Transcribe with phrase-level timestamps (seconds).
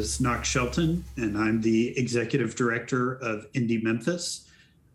[0.00, 4.48] Is Knox Shelton, and I'm the executive director of Indie Memphis.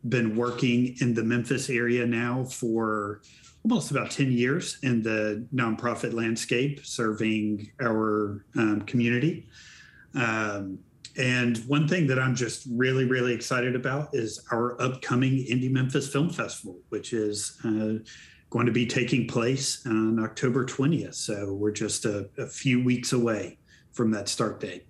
[0.09, 3.21] Been working in the Memphis area now for
[3.63, 9.47] almost about 10 years in the nonprofit landscape, serving our um, community.
[10.15, 10.79] Um,
[11.17, 16.11] and one thing that I'm just really, really excited about is our upcoming Indie Memphis
[16.11, 18.03] Film Festival, which is uh,
[18.49, 21.13] going to be taking place on October 20th.
[21.13, 23.59] So we're just a, a few weeks away
[23.93, 24.87] from that start date.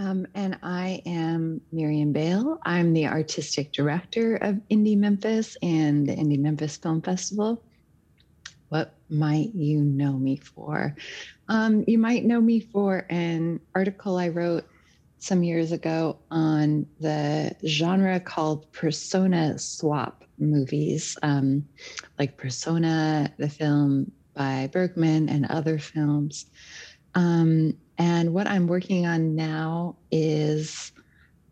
[0.00, 2.58] Um, and I am Miriam Bale.
[2.64, 7.62] I'm the artistic director of Indie Memphis and the Indie Memphis Film Festival.
[8.70, 10.96] What might you know me for?
[11.48, 14.64] Um, you might know me for an article I wrote
[15.18, 21.68] some years ago on the genre called persona swap movies, um,
[22.18, 26.46] like Persona, the film by Bergman, and other films.
[27.14, 30.90] Um, and what I'm working on now is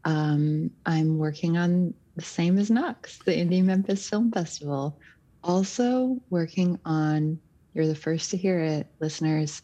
[0.06, 4.98] um, I'm working on the same as Knox, the Indie Memphis Film Festival.
[5.44, 7.38] Also working on,
[7.74, 9.60] you're the first to hear it, listeners,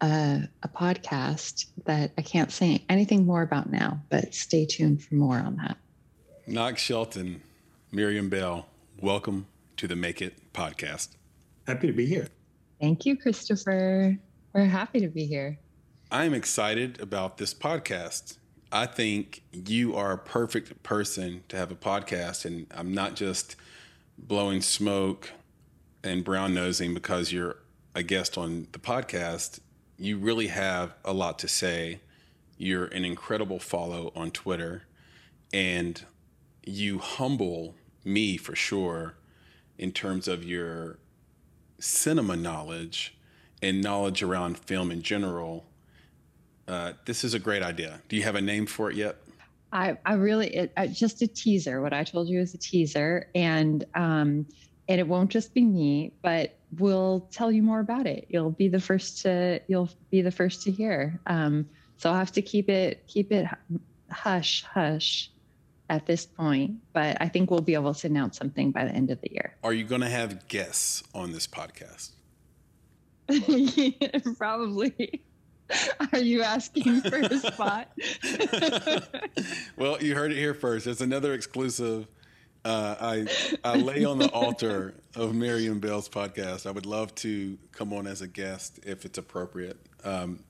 [0.00, 5.14] uh, a podcast that I can't say anything more about now, but stay tuned for
[5.14, 5.76] more on that.
[6.44, 7.40] Knox Shelton,
[7.92, 8.66] Miriam Bale,
[9.00, 9.46] welcome
[9.76, 11.10] to the Make It podcast.
[11.68, 12.26] Happy to be here.
[12.80, 14.18] Thank you, Christopher.
[14.52, 15.56] We're happy to be here.
[16.12, 18.36] I'm excited about this podcast.
[18.72, 23.54] I think you are a perfect person to have a podcast, and I'm not just
[24.18, 25.30] blowing smoke
[26.02, 27.58] and brown nosing because you're
[27.94, 29.60] a guest on the podcast.
[29.98, 32.00] You really have a lot to say.
[32.58, 34.82] You're an incredible follow on Twitter,
[35.52, 36.04] and
[36.66, 39.14] you humble me for sure
[39.78, 40.98] in terms of your
[41.78, 43.16] cinema knowledge
[43.62, 45.66] and knowledge around film in general
[46.70, 48.00] uh, this is a great idea.
[48.08, 49.16] Do you have a name for it yet?
[49.72, 51.80] I, I really, it, uh, just a teaser.
[51.82, 54.46] What I told you is a teaser, and um,
[54.88, 58.26] and it won't just be me, but we'll tell you more about it.
[58.28, 61.20] You'll be the first to, you'll be the first to hear.
[61.26, 63.46] Um, so I'll have to keep it, keep it
[64.10, 65.30] hush, hush
[65.90, 69.12] at this point, but I think we'll be able to announce something by the end
[69.12, 69.56] of the year.
[69.62, 72.10] Are you going to have guests on this podcast?
[74.38, 75.22] probably.
[76.12, 77.88] Are you asking for a spot?
[79.76, 80.86] well, you heard it here first.
[80.86, 82.06] It's another exclusive.
[82.64, 83.26] Uh, I
[83.64, 86.66] I lay on the altar of Miriam Bale's podcast.
[86.66, 89.78] I would love to come on as a guest if it's appropriate.
[90.04, 90.40] Um,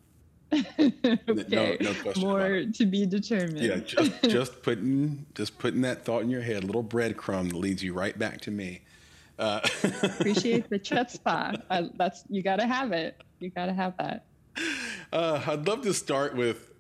[0.53, 0.93] okay.
[1.49, 2.23] No, no question.
[2.23, 3.61] More to be determined.
[3.61, 7.57] Yeah, just just putting just putting that thought in your head, a little breadcrumb that
[7.57, 8.83] leads you right back to me.
[9.39, 9.61] Uh,
[10.03, 11.63] Appreciate the chutzpah.
[11.71, 13.21] I, that's you got to have it.
[13.39, 14.25] You got to have that.
[15.13, 16.71] Uh, I'd love to start with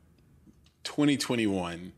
[0.84, 1.92] 2021.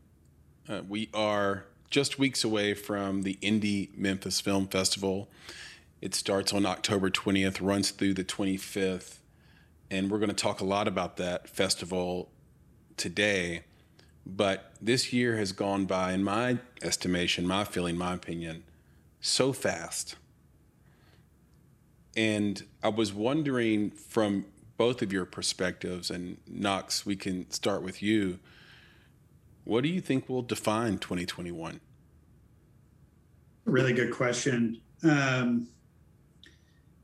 [0.67, 5.29] Uh, we are just weeks away from the Indie Memphis Film Festival.
[6.01, 9.19] It starts on October 20th, runs through the 25th,
[9.91, 12.29] and we're going to talk a lot about that festival
[12.97, 13.61] today.
[14.25, 18.63] But this year has gone by, in my estimation, my feeling, my opinion,
[19.21, 20.15] so fast.
[22.15, 24.45] And I was wondering from
[24.77, 26.09] both of your perspectives.
[26.09, 28.39] And Knox, we can start with you.
[29.63, 31.79] What do you think will define 2021?
[33.65, 34.81] Really good question.
[35.03, 35.67] Um,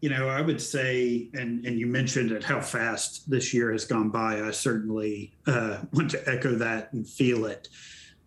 [0.02, 3.86] you know, I would say, and and you mentioned it, how fast this year has
[3.86, 4.42] gone by.
[4.42, 7.68] I certainly uh, want to echo that and feel it.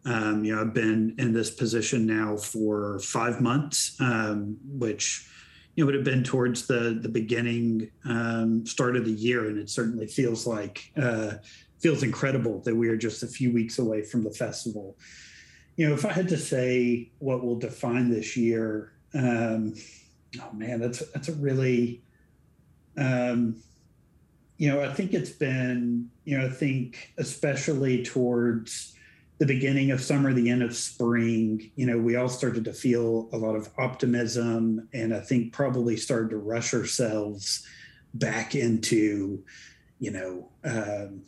[0.05, 5.29] Um, you know, I've been in this position now for five months, um, which
[5.77, 9.71] know, would have been towards the the beginning um, start of the year, and it
[9.71, 11.33] certainly feels like uh,
[11.81, 14.97] feels incredible that we are just a few weeks away from the festival.
[15.77, 19.75] You know, if I had to say what will define this year, um,
[20.41, 22.03] oh man, that's that's a really,
[22.99, 23.57] um,
[24.59, 28.95] you know, I think it's been, you know, I think especially towards
[29.43, 33.29] the beginning of summer, the end of spring, you know, we all started to feel
[33.33, 37.67] a lot of optimism and I think probably started to rush ourselves
[38.15, 39.43] back into,
[39.99, 41.23] you know, um,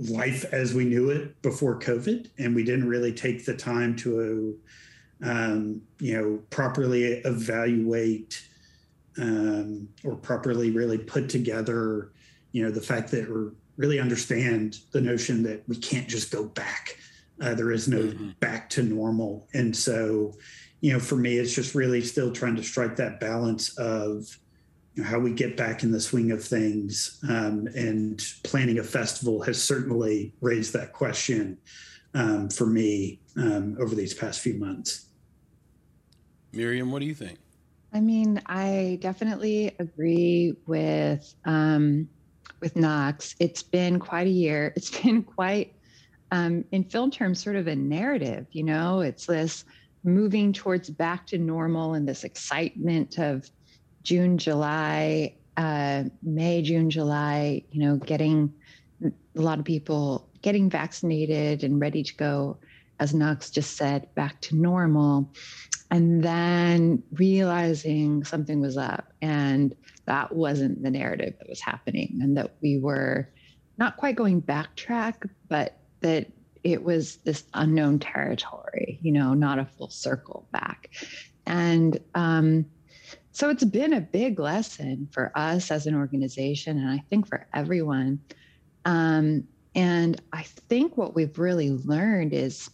[0.00, 2.28] life as we knew it before COVID.
[2.38, 4.58] And we didn't really take the time to,
[5.22, 8.44] um, you know, properly evaluate
[9.16, 12.10] um, or properly really put together,
[12.50, 16.44] you know, the fact that we're really understand the notion that we can't just go
[16.44, 16.96] back.
[17.40, 18.30] Uh, there is no mm-hmm.
[18.40, 19.48] back to normal.
[19.54, 20.34] And so,
[20.80, 24.38] you know, for me, it's just really still trying to strike that balance of
[24.94, 27.18] you know, how we get back in the swing of things.
[27.28, 31.58] Um, and planning a festival has certainly raised that question
[32.14, 35.06] um, for me um, over these past few months.
[36.52, 37.38] Miriam, what do you think?
[37.94, 42.08] I mean, I definitely agree with um,
[42.62, 43.34] with Knox.
[43.38, 44.72] It's been quite a year.
[44.74, 45.74] It's been quite,
[46.30, 48.46] um, in film terms, sort of a narrative.
[48.52, 49.64] You know, it's this
[50.04, 53.50] moving towards back to normal and this excitement of
[54.02, 57.62] June, July, uh, May, June, July.
[57.70, 58.54] You know, getting
[59.04, 62.56] a lot of people getting vaccinated and ready to go,
[62.98, 65.30] as Knox just said, back to normal
[65.92, 69.76] and then realizing something was up and
[70.06, 73.28] that wasn't the narrative that was happening and that we were
[73.78, 76.26] not quite going backtrack but that
[76.64, 80.90] it was this unknown territory you know not a full circle back.
[81.46, 82.66] And um,
[83.32, 87.46] so it's been a big lesson for us as an organization and i think for
[87.54, 88.20] everyone.
[88.84, 89.44] Um,
[89.74, 92.68] and i think what we've really learned is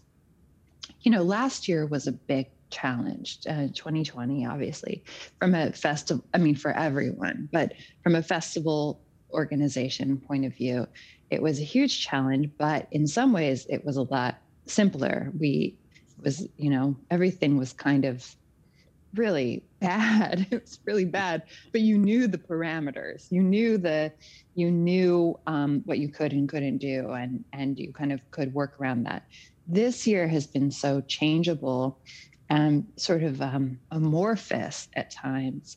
[1.03, 5.03] you know last year was a big challenged uh, 2020 obviously
[5.39, 7.73] from a festival i mean for everyone but
[8.03, 9.01] from a festival
[9.33, 10.87] organization point of view
[11.31, 14.39] it was a huge challenge but in some ways it was a lot
[14.71, 15.33] simpler.
[15.39, 15.77] We
[16.23, 18.35] was you know everything was kind of
[19.15, 20.47] really bad.
[20.51, 21.43] It was really bad
[21.73, 23.31] but you knew the parameters.
[23.31, 24.13] You knew the
[24.55, 28.55] you knew um, what you could and couldn't do and and you kind of could
[28.55, 29.25] work around that.
[29.67, 31.99] This year has been so changeable
[32.51, 35.77] and sort of um, amorphous at times.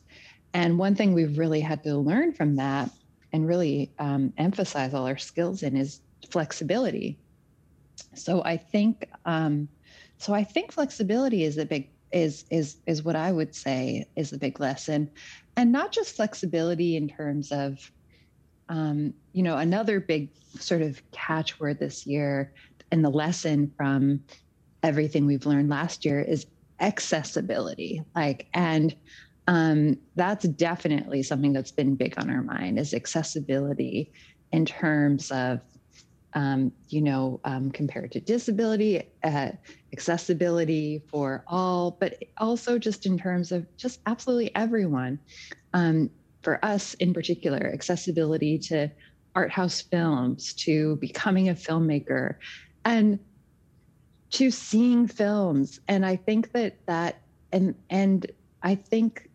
[0.54, 2.90] And one thing we've really had to learn from that
[3.32, 7.18] and really um, emphasize all our skills in is flexibility.
[8.14, 9.68] So I think um,
[10.18, 14.30] so I think flexibility is a big is is is what I would say is
[14.30, 15.10] the big lesson,
[15.56, 17.90] and not just flexibility in terms of
[18.68, 22.52] um, you know another big sort of catchword this year
[22.90, 24.22] and the lesson from
[24.82, 26.46] everything we've learned last year is
[26.80, 28.96] accessibility like and
[29.48, 34.12] um, that's definitely something that's been big on our mind is accessibility
[34.52, 35.60] in terms of
[36.34, 39.50] um, you know um, compared to disability uh,
[39.92, 45.18] accessibility for all but also just in terms of just absolutely everyone.
[45.74, 46.10] Um,
[46.42, 48.90] for us in particular accessibility to
[49.34, 52.34] art house films to becoming a filmmaker.
[52.84, 53.18] And
[54.32, 55.80] to seeing films.
[55.88, 58.26] And i think that that and and
[58.62, 59.28] i think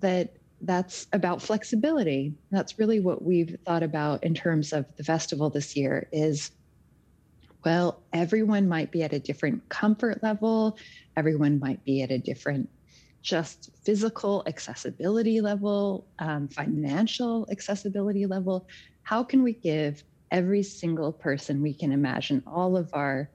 [0.00, 2.34] that that's about flexibility.
[2.50, 6.50] That's really what we've thought about in terms of the festival this year is
[7.64, 10.78] well everyone might be at a different comfort level.
[11.16, 12.68] Everyone might be at a different
[13.22, 18.66] just physical accessibility level um, financial accessibility level.
[19.02, 23.30] How can we give every single person we can imagine all of our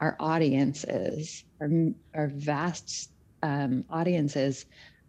[0.00, 1.70] our audiences, our,
[2.14, 3.10] our vast
[3.42, 4.66] um, audiences,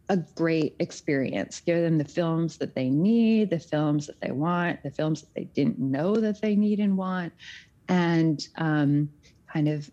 [0.09, 1.61] a great experience.
[1.61, 5.33] Give them the films that they need, the films that they want, the films that
[5.33, 7.31] they didn't know that they need and want,
[7.87, 9.09] and um,
[9.51, 9.89] kind of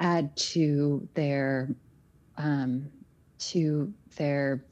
[0.00, 1.68] add to their
[2.36, 2.90] um,
[3.38, 4.64] to their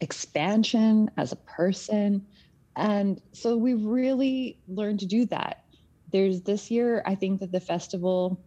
[0.00, 2.26] expansion as a person.
[2.74, 5.64] And so we've really learned to do that.
[6.10, 8.40] There's this year, I think that the festival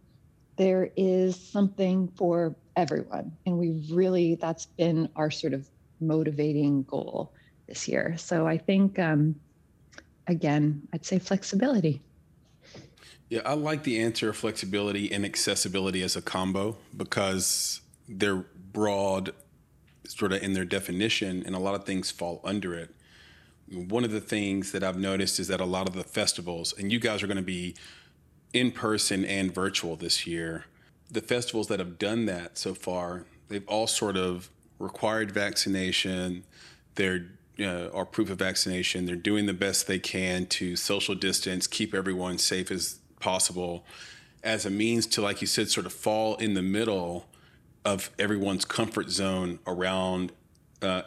[0.56, 3.36] there is something for everyone.
[3.46, 5.68] And we really, that's been our sort of
[6.00, 7.32] motivating goal
[7.66, 8.16] this year.
[8.18, 9.36] So I think, um,
[10.26, 12.00] again, I'd say flexibility.
[13.28, 19.32] Yeah, I like the answer of flexibility and accessibility as a combo because they're broad,
[20.06, 22.94] sort of in their definition, and a lot of things fall under it.
[23.68, 26.92] One of the things that I've noticed is that a lot of the festivals, and
[26.92, 27.74] you guys are going to be
[28.56, 30.64] in person and virtual this year.
[31.10, 36.44] The festivals that have done that so far, they've all sort of required vaccination.
[36.96, 37.26] They're
[37.58, 39.06] uh, or proof of vaccination.
[39.06, 43.84] They're doing the best they can to social distance, keep everyone safe as possible.
[44.46, 47.26] as a means to, like you said, sort of fall in the middle
[47.84, 50.32] of everyone's comfort zone around
[50.82, 51.02] uh,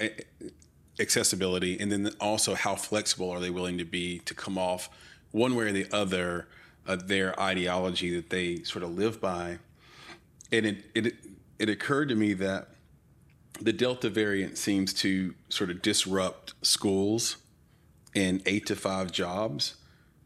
[1.00, 4.90] accessibility, and then also how flexible are they willing to be to come off
[5.32, 6.48] one way or the other
[6.90, 9.60] of their ideology that they sort of live by.
[10.52, 11.14] And it it
[11.60, 12.70] it occurred to me that
[13.62, 17.38] the Delta variant seems to sort of disrupt schools
[18.16, 19.76] and eight to five jobs,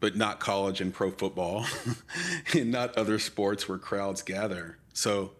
[0.00, 1.66] but not college and pro football,
[2.54, 4.78] and not other sports where crowds gather.
[4.94, 5.32] So,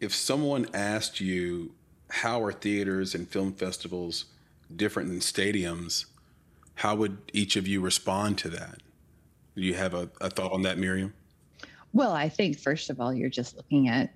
[0.00, 1.74] if someone asked you,
[2.08, 4.26] how are theaters and film festivals
[4.74, 6.06] different than stadiums,
[6.76, 8.80] how would each of you respond to that?
[9.60, 11.12] Do you have a, a thought on that, Miriam?
[11.92, 14.14] Well, I think first of all, you're just looking at,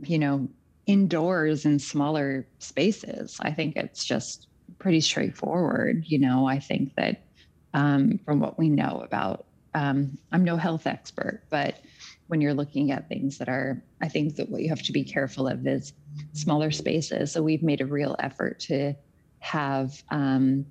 [0.00, 0.48] you know,
[0.86, 3.36] indoors in smaller spaces.
[3.42, 4.46] I think it's just
[4.78, 6.04] pretty straightforward.
[6.06, 7.20] You know, I think that
[7.74, 11.82] um, from what we know about, um, I'm no health expert, but
[12.28, 15.04] when you're looking at things that are, I think that what you have to be
[15.04, 15.92] careful of is
[16.32, 17.30] smaller spaces.
[17.30, 18.94] So we've made a real effort to
[19.40, 20.64] have um,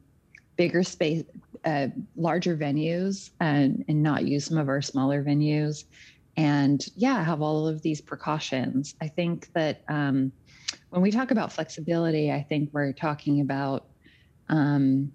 [0.55, 1.23] bigger space,
[1.65, 5.85] uh, larger venues, and, and not use some of our smaller venues
[6.37, 8.95] and yeah, have all of these precautions.
[9.01, 10.31] I think that um,
[10.91, 13.87] when we talk about flexibility, I think we're talking about,
[14.47, 15.11] um,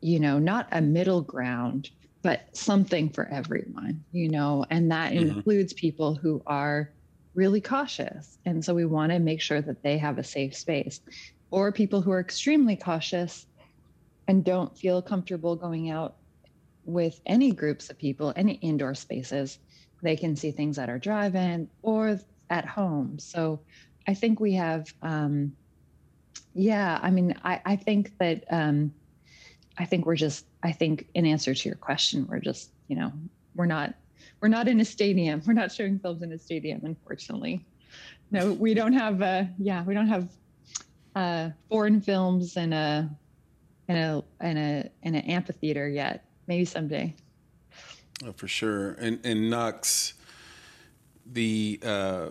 [0.00, 5.38] you know, not a middle ground, but something for everyone, you know, and that mm-hmm.
[5.38, 6.90] includes people who are
[7.34, 8.38] really cautious.
[8.44, 11.00] And so we want to make sure that they have a safe space,
[11.50, 13.46] or people who are extremely cautious
[14.28, 16.16] and don't feel comfortable going out
[16.84, 19.58] with any groups of people, any indoor spaces
[20.02, 22.18] they can see things at our drive-in or
[22.50, 23.18] at home.
[23.18, 23.60] So
[24.08, 25.52] I think we have, um,
[26.54, 28.92] yeah, I mean, I, I think that, um,
[29.78, 33.12] I think we're just, I think in answer to your question, we're just, you know,
[33.54, 33.94] we're not,
[34.40, 35.40] we're not in a stadium.
[35.46, 37.64] We're not showing films in a stadium, unfortunately.
[38.32, 40.28] No, we don't have, uh, yeah, we don't have
[41.14, 43.10] uh, foreign films and a,
[43.92, 46.24] in a, in a, in an amphitheater yet.
[46.46, 47.14] Maybe someday.
[48.24, 48.92] Oh, for sure.
[48.92, 50.14] And and Knox,
[51.26, 52.26] the uh,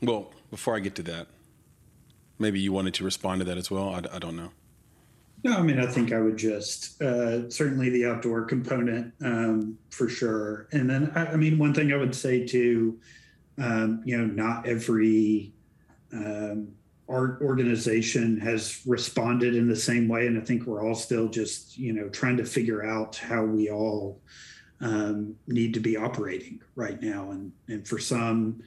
[0.00, 1.28] well, before I get to that,
[2.38, 3.90] maybe you wanted to respond to that as well.
[3.90, 4.50] I, I don't know.
[5.44, 10.08] No, I mean, I think I would just uh, certainly the outdoor component um, for
[10.08, 10.68] sure.
[10.70, 13.00] And then, I, I, mean, one thing I would say too,
[13.58, 15.52] um, you know, not every
[16.12, 16.68] um,
[17.12, 20.26] art organization has responded in the same way.
[20.26, 23.70] And I think we're all still just, you know, trying to figure out how we
[23.70, 24.20] all
[24.80, 27.30] um, need to be operating right now.
[27.30, 28.62] And, and for some,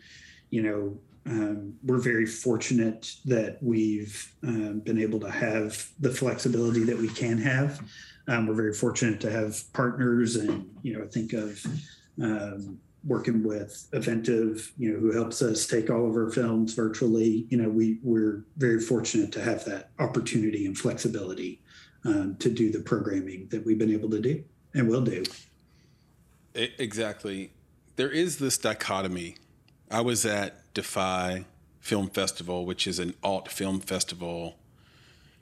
[0.52, 0.98] you know,
[1.28, 7.10] um, we're very fortunate that we've um, been able to have the flexibility that we
[7.10, 7.82] can have.
[8.28, 11.64] Um, we're very fortunate to have partners, and you know, think of
[12.22, 17.46] um, working with Eventive, you know, who helps us take all of our films virtually.
[17.50, 21.62] You know, we we're very fortunate to have that opportunity and flexibility
[22.04, 24.44] um, to do the programming that we've been able to do
[24.74, 25.24] and will do.
[26.54, 27.52] Exactly.
[27.96, 29.38] There is this dichotomy.
[29.92, 31.46] I was at Defy
[31.80, 34.58] Film Festival, which is an alt film festival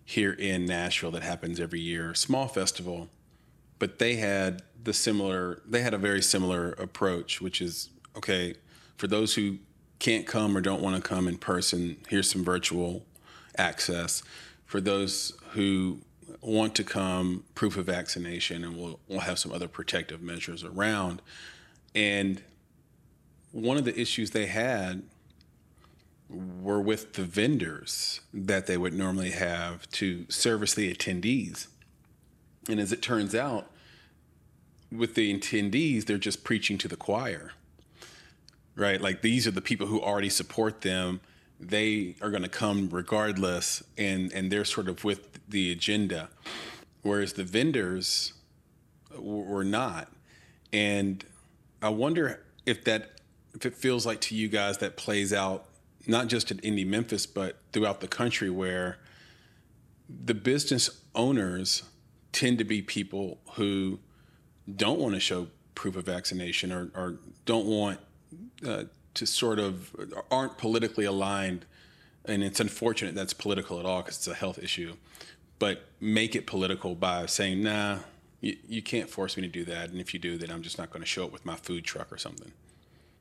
[0.05, 3.10] here in Nashville that happens every year, small festival,
[3.79, 8.55] but they had the similar they had a very similar approach, which is okay,
[8.97, 9.57] for those who
[9.99, 13.05] can't come or don't want to come in person, here's some virtual
[13.57, 14.21] access.
[14.65, 15.99] For those who
[16.41, 21.21] want to come proof of vaccination, and we'll we'll have some other protective measures around.
[21.95, 22.41] And
[23.51, 25.03] one of the issues they had
[26.29, 31.67] were with the vendors that they would normally have to service the attendees.
[32.70, 33.70] And as it turns out,
[34.91, 37.51] with the attendees, they're just preaching to the choir,
[38.75, 39.01] right?
[39.01, 41.20] Like these are the people who already support them.
[41.60, 46.29] They are going to come regardless and and they're sort of with the agenda.
[47.01, 48.34] Whereas the vendors
[49.17, 50.12] were not.
[50.72, 51.24] And
[51.84, 53.20] i wonder if that
[53.53, 55.65] if it feels like to you guys that plays out
[56.08, 58.98] not just in indie memphis but throughout the country where
[60.10, 61.84] the business owners
[62.33, 63.99] tend to be people who
[64.75, 67.99] don't want to show proof of vaccination or, or don't want
[68.67, 69.95] uh, to sort of
[70.31, 71.65] aren't politically aligned,
[72.25, 74.95] and it's unfortunate that's political at all because it's a health issue.
[75.59, 77.99] But make it political by saying, "Nah,
[78.41, 80.77] you, you can't force me to do that, and if you do, then I'm just
[80.77, 82.51] not going to show up with my food truck or something."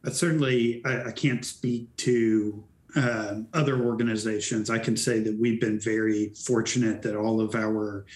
[0.02, 2.64] But certainly, I, I can't speak to
[2.96, 4.70] um, other organizations.
[4.70, 8.06] I can say that we've been very fortunate that all of our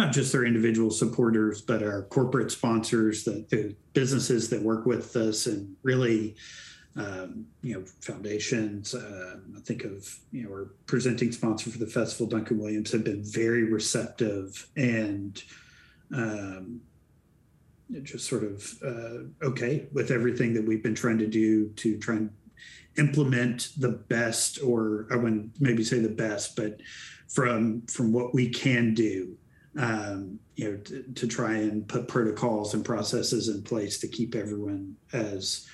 [0.00, 5.14] not just their individual supporters, but our corporate sponsors, the, the businesses that work with
[5.14, 6.36] us, and really,
[6.96, 8.94] um, you know, foundations.
[8.94, 13.04] Uh, I think of you know our presenting sponsor for the festival, Duncan Williams, have
[13.04, 15.42] been very receptive and.
[16.12, 16.80] Um,
[18.04, 22.14] just sort of uh, okay with everything that we've been trying to do to try
[22.14, 22.30] and
[22.96, 26.80] implement the best, or I wouldn't maybe say the best, but
[27.28, 29.36] from from what we can do,
[29.78, 34.34] um, you know, to, to try and put protocols and processes in place to keep
[34.34, 35.66] everyone as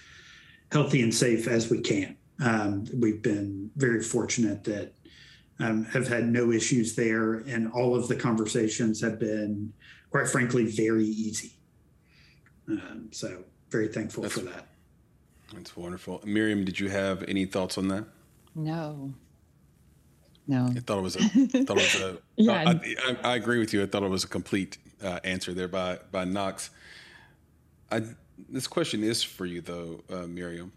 [0.70, 2.16] healthy and safe as we can.
[2.44, 4.92] Um, we've been very fortunate that
[5.58, 9.72] um, have had no issues there, and all of the conversations have been,
[10.10, 11.52] quite frankly, very easy.
[12.68, 14.66] Um, so very thankful that's, for that.
[15.54, 16.20] That's wonderful.
[16.24, 18.04] Miriam, did you have any thoughts on that?
[18.54, 19.14] No.
[20.46, 20.66] No.
[20.74, 21.20] I thought it was a.
[21.64, 22.52] thought it was a yeah.
[22.52, 22.70] I,
[23.08, 23.82] I, I, agree with you.
[23.82, 26.70] I thought it was a complete uh, answer there by by Knox.
[27.90, 28.02] I,
[28.48, 30.72] this question is for you though, uh, Miriam,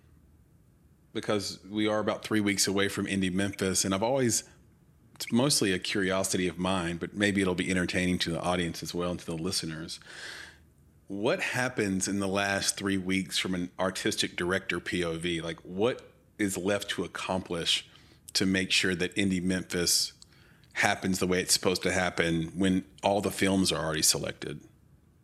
[1.14, 4.44] because we are about three weeks away from Indie Memphis, and I've always
[5.16, 8.94] it's mostly a curiosity of mine, but maybe it'll be entertaining to the audience as
[8.94, 10.00] well and to the listeners
[11.10, 15.42] what happens in the last three weeks from an artistic director POV?
[15.44, 16.04] Like, what
[16.38, 17.90] is left to accomplish
[18.34, 20.14] to make sure that Indie Memphis
[20.74, 24.62] happens the way it's supposed to happen when all the films are already selected?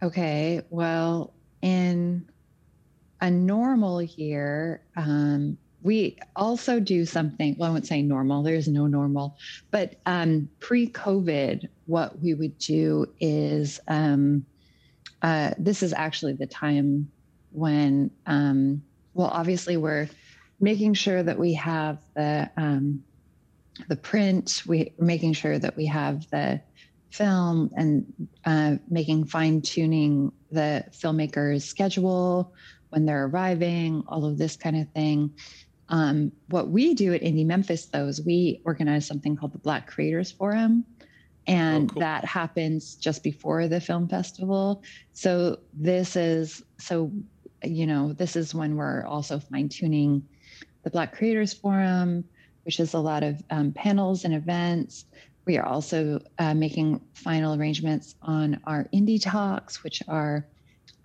[0.03, 2.27] Okay, well, in
[3.21, 7.55] a normal year, um, we also do something.
[7.57, 8.43] Well, I wouldn't say normal.
[8.43, 9.37] There's no normal,
[9.71, 14.45] but um, pre-COVID, what we would do is um,
[15.21, 17.09] uh, this is actually the time
[17.51, 18.83] when, um,
[19.13, 20.09] well, obviously we're
[20.59, 23.03] making sure that we have the um,
[23.87, 26.61] the print, we making sure that we have the
[27.09, 32.53] film, and uh, making fine tuning the filmmaker's schedule
[32.89, 35.33] when they're arriving, all of this kind of thing.
[35.89, 39.87] Um, what we do at Indie Memphis, though, is we organize something called the Black
[39.87, 40.85] Creators Forum
[41.47, 41.99] and oh, cool.
[41.99, 44.81] that happens just before the film festival
[45.13, 47.11] so this is so
[47.63, 50.27] you know this is when we're also fine tuning
[50.85, 52.23] the black creators forum
[52.63, 55.05] which is a lot of um, panels and events.
[55.45, 60.47] We are also uh, making final arrangements on our indie talks which are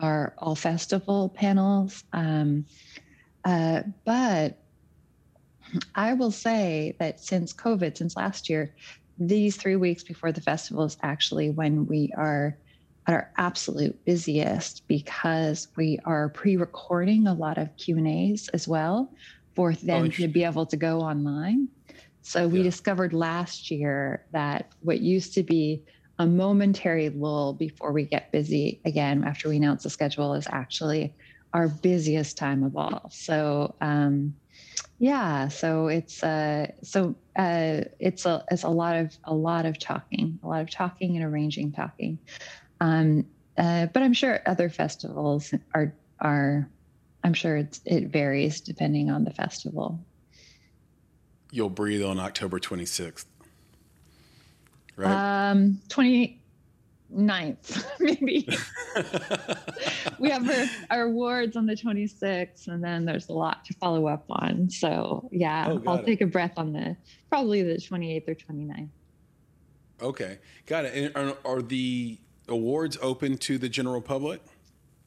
[0.00, 2.04] our all festival panels.
[2.12, 2.64] Um,
[3.44, 4.58] uh, but
[5.94, 8.74] I will say that since COVID, since last year,
[9.18, 12.56] these three weeks before the festival is actually when we are
[13.06, 18.66] at our absolute busiest because we are pre-recording a lot of Q and A's as
[18.66, 19.12] well
[19.60, 21.68] for them oh, to be able to go online.
[22.22, 22.64] So we yeah.
[22.64, 25.82] discovered last year that what used to be
[26.18, 31.14] a momentary lull before we get busy again after we announce the schedule is actually
[31.52, 33.10] our busiest time of all.
[33.12, 34.34] So um,
[34.98, 39.78] yeah, so it's uh, so uh, it's a it's a lot of a lot of
[39.78, 42.18] talking, a lot of talking and arranging talking.
[42.80, 43.26] Um,
[43.58, 46.70] uh, but I'm sure other festivals are are.
[47.22, 50.00] I'm sure it's, it varies depending on the festival.
[51.52, 53.24] You'll breathe on October 26th,
[54.96, 55.50] right?
[55.50, 56.40] Um, 20
[57.14, 58.48] 9th, maybe.
[60.18, 64.06] we have our, our, awards on the 26th, and then there's a lot to follow
[64.06, 64.70] up on.
[64.70, 66.06] So, yeah, oh, I'll it.
[66.06, 66.96] take a breath on the
[67.28, 68.88] probably the 28th or 29th.
[70.02, 70.94] Okay, got it.
[70.94, 74.40] And are, are the awards open to the general public?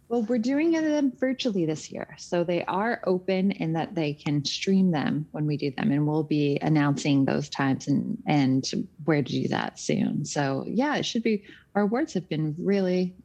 [0.09, 2.15] Well, we're doing them virtually this year.
[2.19, 5.91] So they are open in that they can stream them when we do them.
[5.91, 8.69] And we'll be announcing those times and, and
[9.05, 10.25] where to do that soon.
[10.25, 11.43] So, yeah, it should be.
[11.73, 13.15] Our awards have been really,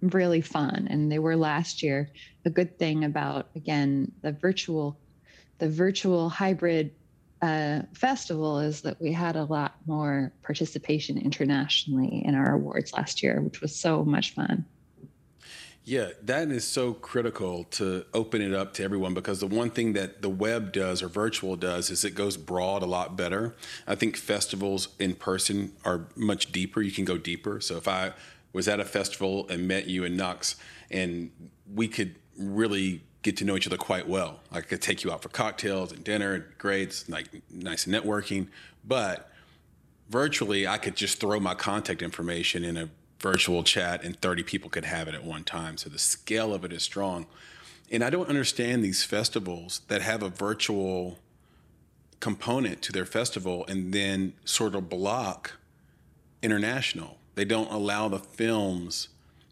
[0.00, 0.86] really fun.
[0.88, 2.10] And they were last year.
[2.44, 4.98] The good thing about, again, the virtual,
[5.58, 6.92] the virtual hybrid
[7.42, 13.22] uh, festival is that we had a lot more participation internationally in our awards last
[13.22, 14.64] year, which was so much fun.
[15.88, 19.94] Yeah, that is so critical to open it up to everyone because the one thing
[19.94, 23.56] that the web does or virtual does is it goes broad a lot better.
[23.86, 26.82] I think festivals in person are much deeper.
[26.82, 27.62] You can go deeper.
[27.62, 28.12] So if I
[28.52, 30.56] was at a festival and met you in Knox
[30.90, 31.30] and
[31.74, 34.40] we could really get to know each other quite well.
[34.52, 38.48] I could take you out for cocktails and dinner, great, like nice networking.
[38.84, 39.32] But
[40.10, 44.70] virtually, I could just throw my contact information in a virtual chat and 30 people
[44.70, 45.76] could have it at one time.
[45.76, 47.26] So the scale of it is strong.
[47.90, 51.18] And I don't understand these festivals that have a virtual
[52.20, 55.52] component to their festival and then sort of block
[56.42, 59.10] international they don't allow the films.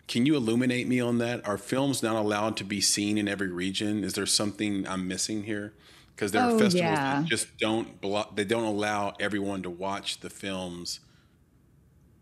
[0.08, 1.46] Can you illuminate me on that?
[1.46, 4.02] Are films not allowed to be seen in every region?
[4.02, 5.72] Is there something I'm missing here?
[6.12, 7.20] Because there Oh, are festivals yeah.
[7.20, 10.98] that just don't blo- they don't allow everyone to watch the films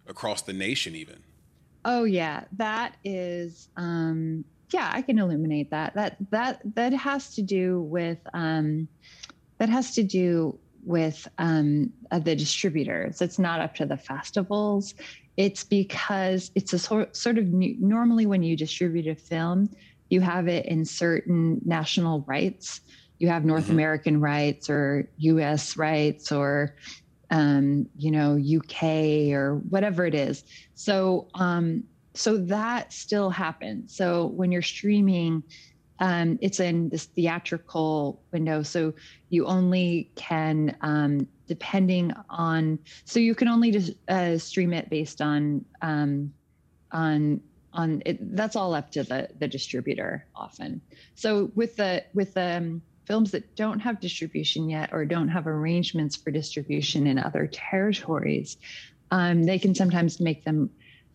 [0.07, 1.22] across the nation even.
[1.85, 5.94] Oh yeah, that is um yeah, I can illuminate that.
[5.94, 8.88] That that that has to do with um
[9.59, 13.20] that has to do with um uh, the distributors.
[13.20, 14.94] It's not up to the festivals.
[15.37, 19.68] It's because it's a sort sort of new, normally when you distribute a film,
[20.11, 22.81] you have it in certain national rights.
[23.18, 23.70] You have North Mhm.
[23.70, 26.75] American rights or US rights or
[27.30, 30.44] um, you know, UK or whatever it is.
[30.74, 31.84] So, um,
[32.14, 33.94] so that still happens.
[33.94, 35.42] So when you're streaming,
[35.98, 38.62] um, it's in this theatrical window.
[38.62, 38.94] So
[39.30, 45.20] you only can, um, depending on, so you can only just uh, stream it based
[45.20, 46.32] on, um,
[46.92, 47.40] on,
[47.74, 48.37] on it.
[48.37, 50.80] That's all up to the the distributor often.
[51.14, 55.47] So with the with the um, films that don't have distribution yet or don't have
[55.47, 58.57] arrangements for distribution in other territories,
[59.11, 60.71] um, they can sometimes make them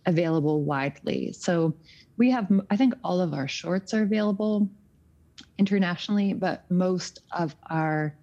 [0.05, 1.33] available widely.
[1.33, 1.73] So
[2.17, 4.69] we have, I think all of our shorts are available
[5.57, 8.15] internationally, but most of our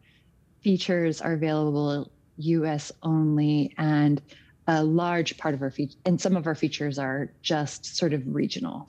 [0.63, 3.75] features are available US only.
[3.79, 4.21] And
[4.67, 8.23] a large part of our features, and some of our features are just sort of
[8.27, 8.89] regional.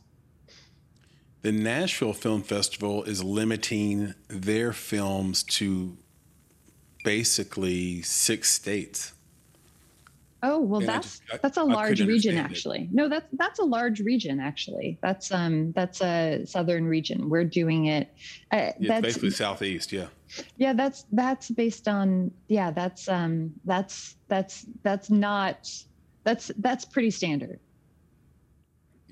[1.47, 5.95] The Nashville Film Festival is limiting their films to
[7.05, 9.13] basically six states.
[10.43, 12.51] Oh well, And that's just- I- that's a large region understand it.
[12.51, 12.89] actually.
[12.91, 14.97] No, that's that's a large region actually.
[15.01, 17.29] That's um that's a southern region.
[17.29, 18.09] We're doing it.
[18.51, 19.93] Uh, Yeah, that's basically southeast.
[19.93, 20.07] Yeah.
[20.57, 20.73] yeah.
[20.73, 22.71] That's that's based on yeah.
[22.71, 25.71] That's um that's that's that's not
[26.25, 27.61] that's that's pretty standard.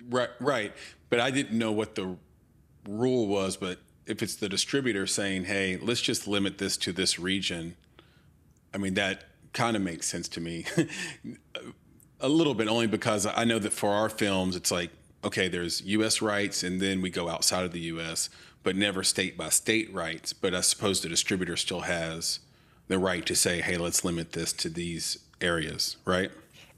[0.09, 0.73] Right, right.
[1.09, 2.17] But I didn't know what the
[2.87, 3.57] rule was.
[3.57, 7.75] But if it's the distributor saying, "Hey, let's just limit this to this region,"
[8.73, 10.65] I mean that kind of makes sense to me.
[12.21, 14.89] A little bit, only because I know that for our films, it's like,
[15.23, 16.21] okay, there's U.S.
[16.21, 18.29] rights, and then we go outside of the U.S.,
[18.63, 20.31] but never state by state rights.
[20.33, 22.39] But I suppose the distributor still has
[22.87, 26.31] the right to say, "Hey, let's limit this to these areas," right?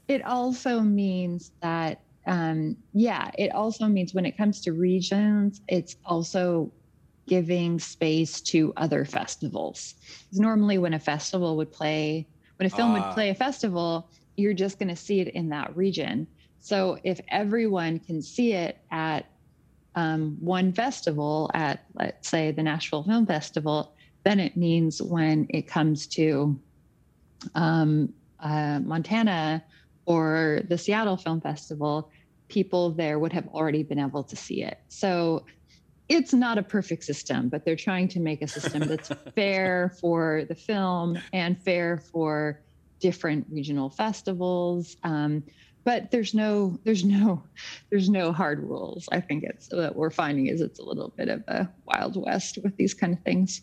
[0.08, 5.96] It also means that, um, yeah, it also means when it comes to regions, it's
[6.04, 6.72] also
[7.26, 9.94] giving space to other festivals.
[10.30, 12.94] 'Cause Normally, when a festival would play, when a film Ah.
[12.94, 16.28] would play a festival, you're just going to see it in that region.
[16.60, 19.26] So if everyone can see it at
[19.94, 25.66] um, one festival, at let's say the Nashville Film Festival, then it means when it
[25.66, 26.60] comes to
[27.54, 29.64] um, uh, Montana
[30.06, 32.10] or the Seattle Film Festival,
[32.48, 34.78] people there would have already been able to see it.
[34.88, 35.44] So
[36.08, 40.44] it's not a perfect system, but they're trying to make a system that's fair for
[40.48, 42.60] the film and fair for
[43.00, 44.96] different regional festivals.
[45.04, 45.42] Um,
[45.84, 47.42] but there's no, there's no,
[47.90, 49.08] there's no hard rules.
[49.12, 52.58] I think it's what we're finding is it's a little bit of a wild west
[52.62, 53.62] with these kind of things.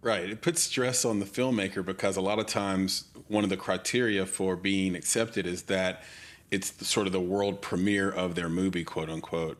[0.00, 0.30] Right.
[0.30, 4.26] It puts stress on the filmmaker because a lot of times one of the criteria
[4.26, 6.02] for being accepted is that
[6.50, 9.58] it's the, sort of the world premiere of their movie, quote unquote.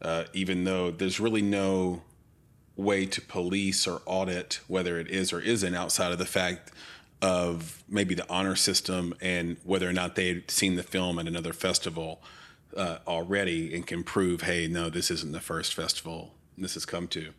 [0.00, 2.02] Uh, even though there's really no
[2.76, 6.72] way to police or audit whether it is or isn't outside of the fact
[7.20, 11.52] of maybe the honor system and whether or not they'd seen the film at another
[11.52, 12.22] festival
[12.76, 17.06] uh, already and can prove, hey, no, this isn't the first festival this has come
[17.08, 17.32] to.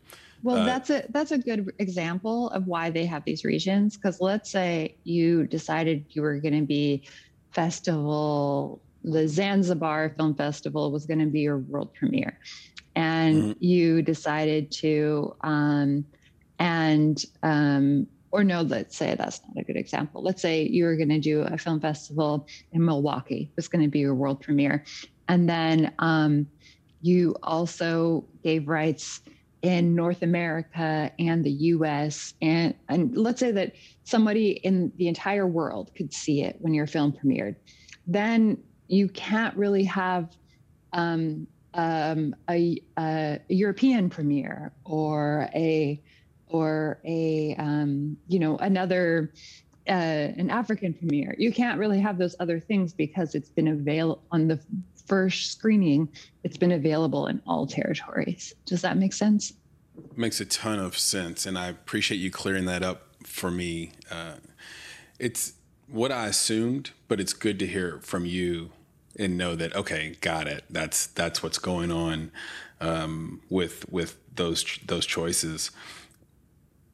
[0.43, 3.95] Well, Uh, that's a that's a good example of why they have these regions.
[3.95, 7.03] Because let's say you decided you were going to be
[7.51, 12.39] festival, the Zanzibar Film Festival was going to be your world premiere,
[12.95, 13.55] and Mhm.
[13.59, 16.05] you decided to, um,
[16.59, 20.23] and um, or no, let's say that's not a good example.
[20.23, 23.49] Let's say you were going to do a film festival in Milwaukee.
[23.49, 24.85] It was going to be your world premiere,
[25.27, 26.47] and then um,
[27.01, 29.21] you also gave rights
[29.61, 32.33] in North America and the US.
[32.41, 36.87] And, and let's say that somebody in the entire world could see it when your
[36.87, 37.55] film premiered.
[38.07, 38.57] Then
[38.91, 40.35] you can't really have
[40.91, 45.99] um, um, a, a European premiere or a
[46.49, 49.31] or a um, you know another
[49.87, 51.33] uh, an African premiere.
[51.37, 54.59] You can't really have those other things because it's been available on the
[55.07, 56.09] first screening.
[56.43, 58.53] It's been available in all territories.
[58.65, 59.53] Does that make sense?
[60.17, 63.93] Makes a ton of sense, and I appreciate you clearing that up for me.
[64.09, 64.35] Uh,
[65.17, 65.53] it's
[65.87, 68.71] what I assumed, but it's good to hear from you
[69.17, 70.63] and know that okay, got it.
[70.69, 72.31] That's that's what's going on
[72.79, 75.71] um, with with those those choices.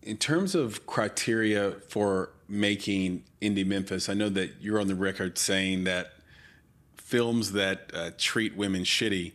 [0.01, 5.37] In terms of criteria for making indie Memphis, I know that you're on the record
[5.37, 6.13] saying that
[6.95, 9.33] films that uh, treat women shitty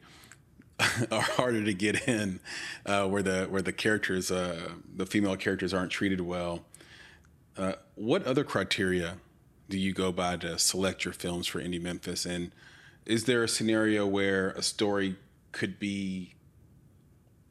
[1.11, 2.40] are harder to get in,
[2.87, 6.64] uh, where the where the characters, uh, the female characters, aren't treated well.
[7.57, 9.16] Uh, what other criteria
[9.68, 12.25] do you go by to select your films for Indie Memphis?
[12.25, 12.53] And
[13.07, 15.17] is there a scenario where a story
[15.53, 16.35] could be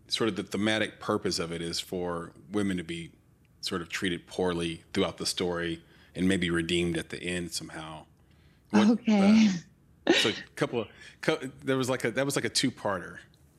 [0.07, 3.11] sort of the thematic purpose of it is for women to be
[3.61, 5.81] sort of treated poorly throughout the story
[6.15, 8.05] and maybe redeemed at the end somehow?
[8.71, 9.49] What, okay.
[10.07, 10.87] Uh, so a couple of
[11.63, 13.17] there was like a that was like a two-parter.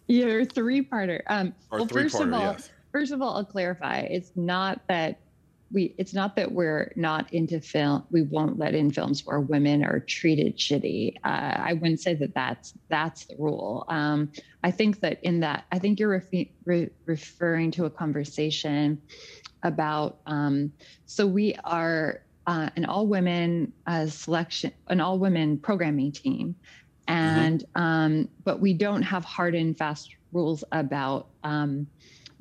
[0.09, 1.22] Yeah, three-parter.
[1.28, 2.70] Um, or well, first of all, yes.
[2.90, 4.00] first of all, I'll clarify.
[4.00, 5.20] It's not that
[5.72, 9.85] we it's not that we're not into film we won't let in films where women
[9.85, 14.30] are treated shitty uh, i wouldn't say that that's that's the rule um,
[14.62, 16.22] i think that in that i think you're
[16.64, 19.00] re- referring to a conversation
[19.62, 20.72] about um,
[21.06, 26.54] so we are uh, an all women uh, selection an all women programming team
[27.08, 27.14] mm-hmm.
[27.14, 27.82] and mm-hmm.
[27.82, 31.87] um, but we don't have hard and fast rules about um,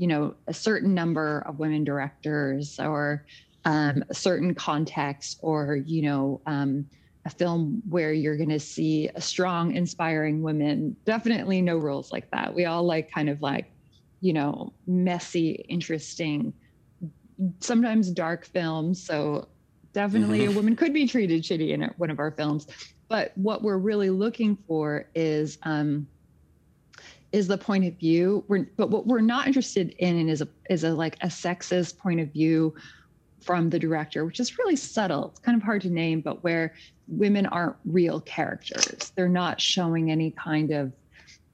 [0.01, 3.23] you know a certain number of women directors or
[3.65, 6.87] um, a certain context or you know um,
[7.25, 12.31] a film where you're going to see a strong inspiring women definitely no rules like
[12.31, 12.51] that.
[12.51, 13.71] We all like kind of like
[14.21, 16.51] you know messy interesting
[17.59, 19.03] sometimes dark films.
[19.03, 19.49] So
[19.93, 20.53] definitely mm-hmm.
[20.53, 22.65] a woman could be treated shitty in one of our films.
[23.07, 26.07] But what we're really looking for is um,
[27.31, 28.43] is the point of view.
[28.47, 32.19] We're, but what we're not interested in is a is a like a sexist point
[32.19, 32.73] of view
[33.41, 35.29] from the director, which is really subtle.
[35.29, 36.73] It's kind of hard to name, but where
[37.07, 39.11] women aren't real characters.
[39.15, 40.91] They're not showing any kind of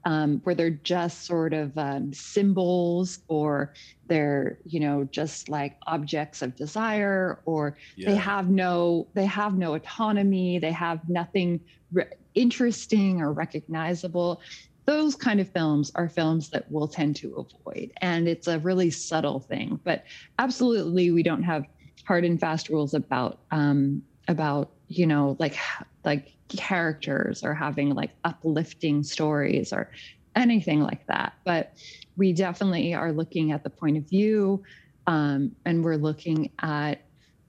[0.04, 3.74] um, where they're just sort of um, symbols or
[4.06, 8.10] they're you know just like objects of desire or yeah.
[8.10, 11.60] they have no they have no autonomy they have nothing
[11.92, 14.40] re- interesting or recognizable
[14.88, 17.92] those kind of films are films that we'll tend to avoid.
[18.00, 19.78] And it's a really subtle thing.
[19.84, 20.04] But
[20.38, 21.66] absolutely, we don't have
[22.06, 25.58] hard and fast rules about um, about you know like
[26.06, 29.90] like characters or having like uplifting stories or
[30.34, 31.34] anything like that.
[31.44, 31.74] But
[32.16, 34.62] we definitely are looking at the point of view,
[35.06, 37.02] um, and we're looking at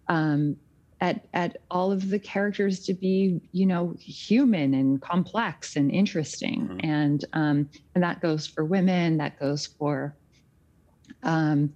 [0.09, 0.57] um,
[1.01, 6.67] at at all of the characters to be you know human and complex and interesting.
[6.67, 6.89] Mm-hmm.
[6.89, 10.15] and um and that goes for women that goes for
[11.23, 11.73] um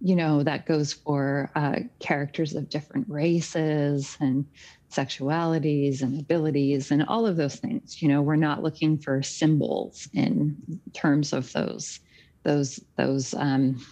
[0.00, 4.44] you know that goes for uh, characters of different races and
[4.90, 8.02] sexualities and abilities and all of those things.
[8.02, 10.56] You know we're not looking for symbols in
[10.92, 12.00] terms of those
[12.42, 13.84] those those um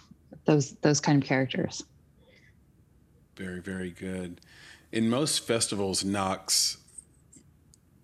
[0.45, 1.83] those those kind of characters.
[3.35, 4.41] Very very good
[4.93, 6.77] in most festivals, Knox,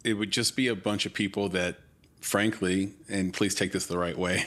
[0.04, 1.78] it would just be a bunch of people that,
[2.20, 4.46] frankly, and please take this the right way,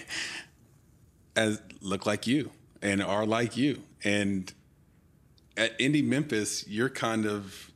[1.37, 2.51] as look like you
[2.83, 3.85] and are like you.
[4.03, 4.53] And
[5.57, 7.71] at Indie Memphis, you're kind of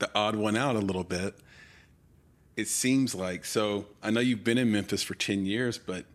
[0.00, 1.38] the odd one out a little bit.
[2.56, 3.86] It seems like so.
[4.02, 6.06] I know you've been in Memphis for ten years, but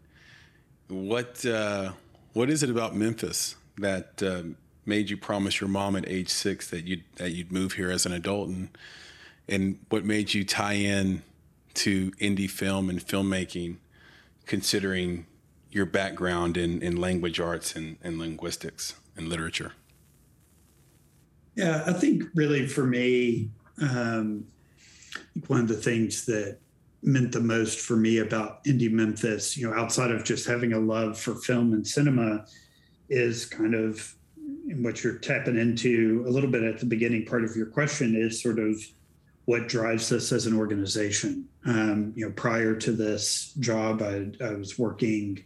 [0.89, 1.93] what uh,
[2.33, 6.69] what is it about Memphis that um, made you promise your mom at age six
[6.69, 8.69] that you'd that you'd move here as an adult, and
[9.47, 11.23] and what made you tie in
[11.75, 13.77] to indie film and filmmaking,
[14.45, 15.25] considering
[15.71, 19.73] your background in, in language arts and, and linguistics and literature?
[21.55, 23.49] Yeah, I think really for me,
[23.81, 24.45] um,
[25.47, 26.59] one of the things that
[27.03, 30.79] meant the most for me about indie Memphis, you know, outside of just having a
[30.79, 32.45] love for film and cinema,
[33.09, 34.14] is kind of
[34.69, 38.15] and what you're tapping into a little bit at the beginning part of your question
[38.15, 38.75] is sort of
[39.45, 41.47] what drives us as an organization.
[41.65, 45.43] Um, you know, prior to this job, I, I was working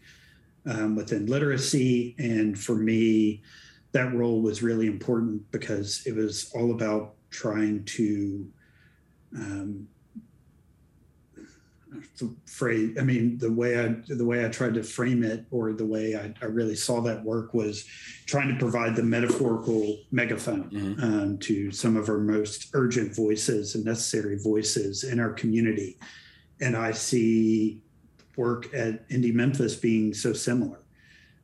[0.66, 3.42] um, within literacy, and for me,
[3.92, 8.48] that role was really important because it was all about trying to
[9.36, 9.88] um,
[12.46, 15.86] phrase i mean the way i the way i tried to frame it or the
[15.86, 17.86] way i, I really saw that work was
[18.26, 21.04] trying to provide the metaphorical megaphone mm-hmm.
[21.04, 25.98] um, to some of our most urgent voices and necessary voices in our community
[26.62, 27.82] and i see
[28.36, 30.80] work at indie memphis being so similar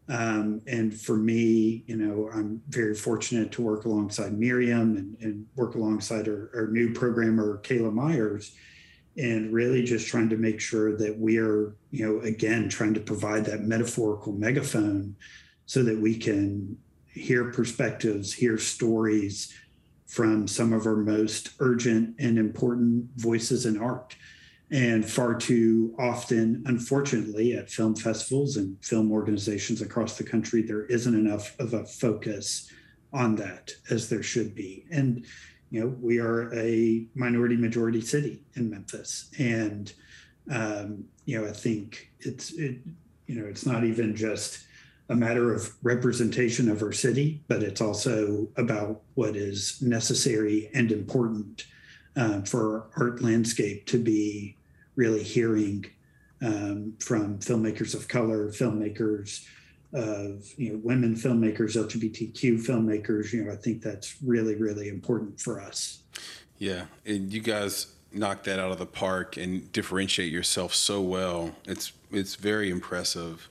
[0.09, 5.45] um, and for me you know i'm very fortunate to work alongside miriam and, and
[5.55, 8.55] work alongside our, our new programmer kayla myers
[9.17, 12.99] and really just trying to make sure that we are, you know, again, trying to
[12.99, 15.15] provide that metaphorical megaphone
[15.65, 19.53] so that we can hear perspectives, hear stories
[20.05, 24.15] from some of our most urgent and important voices in art.
[24.71, 30.85] And far too often, unfortunately, at film festivals and film organizations across the country, there
[30.85, 32.69] isn't enough of a focus
[33.13, 34.85] on that as there should be.
[34.91, 35.25] And
[35.69, 39.91] you know, we are a minority majority city in Memphis, and
[40.51, 42.77] um, you know, I think it's it,
[43.27, 44.65] you know, it's not even just
[45.09, 50.91] a matter of representation of our city, but it's also about what is necessary and
[50.91, 51.65] important
[52.15, 54.57] uh, for art landscape to be
[54.95, 55.85] really hearing
[56.41, 59.45] um, from filmmakers of color, filmmakers
[59.95, 63.31] of you know women filmmakers, LGBTQ filmmakers.
[63.31, 66.03] You know, I think that's really really important for us.
[66.57, 71.55] Yeah, and you guys knock that out of the park and differentiate yourself so well.
[71.65, 73.49] It's it's very impressive.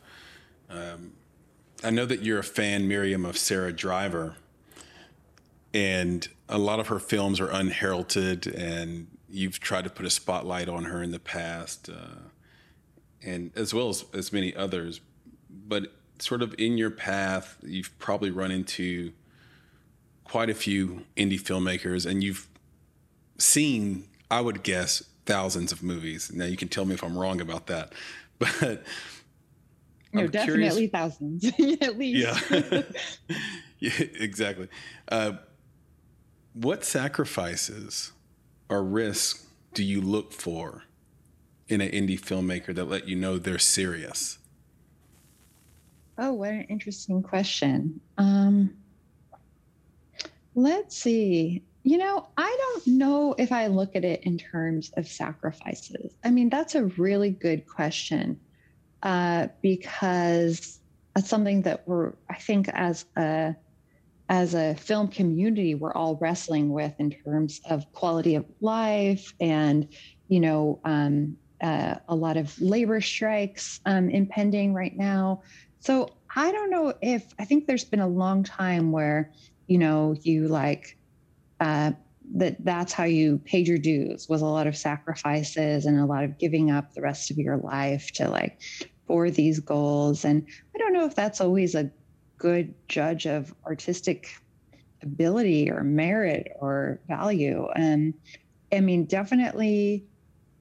[0.71, 1.13] Um,
[1.83, 4.37] I know that you're a fan, Miriam, of Sara Driver,
[5.73, 10.69] and a lot of her films are unheralded, and you've tried to put a spotlight
[10.69, 12.29] on her in the past, uh,
[13.23, 15.01] and as well as as many others.
[15.51, 19.12] But sort of in your path, you've probably run into
[20.24, 22.48] quite a few indie filmmakers, and you've
[23.38, 26.33] seen, I would guess, thousands of movies.
[26.33, 27.92] Now you can tell me if I'm wrong about that,
[28.38, 28.85] but
[30.12, 30.90] no, I'm definitely curious.
[30.90, 31.44] thousands
[31.81, 32.42] at least.
[32.50, 32.83] Yeah,
[33.79, 34.68] yeah exactly.
[35.09, 35.33] Uh,
[36.53, 38.12] what sacrifices
[38.68, 40.85] or risks do you look for
[41.68, 44.38] in an indie filmmaker that let you know they're serious?
[46.16, 48.00] Oh, what an interesting question.
[48.18, 48.77] Um,
[50.55, 51.62] let's see.
[51.83, 56.14] You know, I don't know if I look at it in terms of sacrifices.
[56.24, 58.40] I mean, that's a really good question
[59.03, 60.79] uh, because
[61.14, 63.55] that's something that we're, I think, as a
[64.29, 69.87] as a film community, we're all wrestling with in terms of quality of life and,
[70.29, 75.42] you know, um, uh, a lot of labor strikes um, impending right now.
[75.85, 79.31] So I don't know if I think there's been a long time where,
[79.66, 80.97] you know, you like
[81.61, 81.92] uh,
[82.37, 86.25] that that's how you paid your dues was a lot of sacrifices and a lot
[86.25, 88.62] of giving up the rest of your life to like
[89.07, 90.25] for these goals.
[90.25, 91.90] And I don't know if that's always a
[92.38, 94.38] good judge of artistic
[95.03, 97.68] ability or merit or value.
[97.77, 98.14] And
[98.73, 100.07] I mean, definitely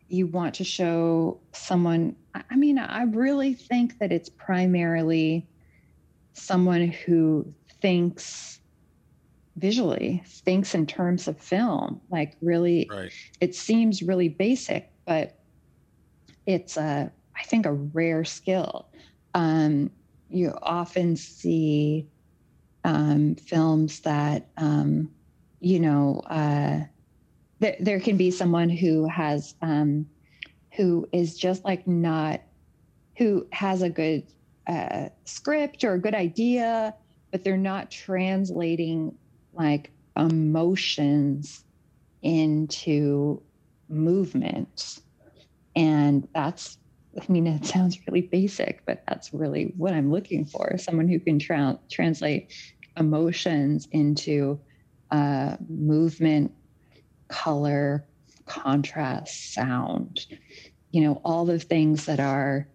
[0.10, 5.48] you want to show someone I mean, I really think that it's primarily
[6.34, 8.60] someone who thinks
[9.58, 12.02] visually, thinks in terms of film.
[12.10, 13.12] Like, really, right.
[13.40, 15.40] it seems really basic, but
[16.46, 18.88] it's a, I think, a rare skill.
[19.36, 19.92] Um,
[20.30, 22.08] you often see
[22.84, 25.10] um, films that, um,
[25.60, 26.82] you know, uh,
[27.62, 30.08] th- there can be someone who has um,
[30.76, 32.42] who is just like not
[33.18, 34.24] who has a good
[34.68, 36.96] uh, script or a good idea
[37.32, 39.16] but they're not translating
[39.54, 41.64] like emotions
[42.22, 43.42] into
[43.90, 45.00] movement.
[45.76, 46.78] And that's
[47.22, 51.20] i mean it sounds really basic but that's really what i'm looking for someone who
[51.20, 52.52] can tra- translate
[52.98, 54.60] emotions into
[55.12, 56.52] uh, movement
[57.28, 58.04] color
[58.46, 60.26] contrast, sound,
[60.92, 62.68] you know, all the things that are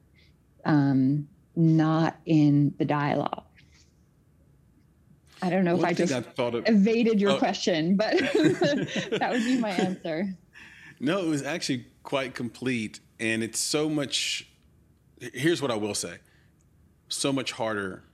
[0.64, 3.44] um, not in the dialogue.
[5.40, 7.38] I don't know One if I just of, evaded your oh.
[7.38, 10.36] question, but that would be my answer.
[11.00, 13.00] No, it was actually quite complete.
[13.20, 14.48] And it's so much.
[15.20, 16.18] Here's what I will say
[17.08, 18.04] so much harder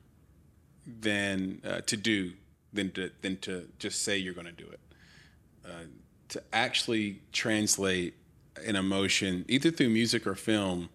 [0.86, 2.32] than uh, to do
[2.72, 4.80] than to, than to just say you're going to do it.
[6.34, 8.14] To actually translate
[8.66, 10.88] an emotion either through music or film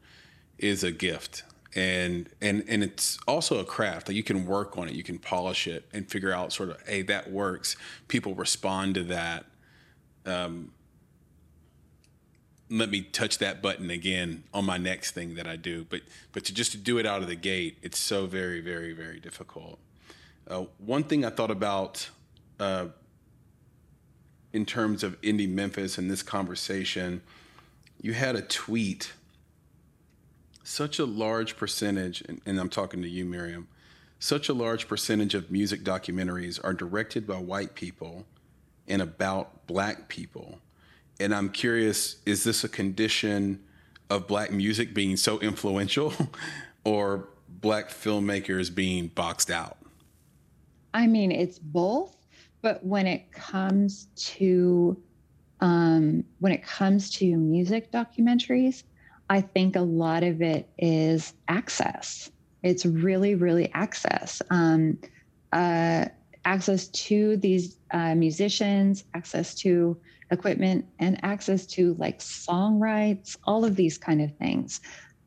[0.58, 1.44] is a gift.
[1.74, 4.08] And and and it's also a craft.
[4.08, 4.96] That like you can work on it.
[4.96, 7.78] You can polish it and figure out sort of hey that works.
[8.10, 9.46] People respond to that.
[10.26, 10.74] Um,
[12.70, 15.86] let me touch that button again on my next thing that I do.
[15.90, 16.02] But
[16.34, 19.22] but to just to do it out of the gate it's so very very very
[19.22, 19.80] difficult.
[20.50, 22.10] Uh, one thing I thought about
[22.60, 22.88] uh,
[24.54, 27.22] in terms of indie Memphis and this conversation,
[28.02, 29.14] you had a tweet.
[30.64, 33.68] Such a large percentage, and, and I'm talking to you, Miriam,
[34.20, 38.26] such a large percentage of music documentaries are directed by white people
[38.88, 40.60] and about black people.
[41.20, 43.64] and I'm curious: is this a condition
[44.10, 46.14] of black music being so influential,
[46.84, 49.78] or black filmmakers being boxed out?
[50.94, 52.16] I mean, it's both.
[52.62, 55.02] But when it comes to
[55.62, 58.84] um, when it comes to music documentaries,
[59.30, 62.32] I think a lot of it is access.
[62.64, 64.42] It's really, really access.
[64.50, 64.98] Um,
[65.52, 66.06] uh,
[66.46, 69.98] access to these uh, musicians, access to
[70.32, 74.80] equipment, and access to like song rights, all of these kind of things.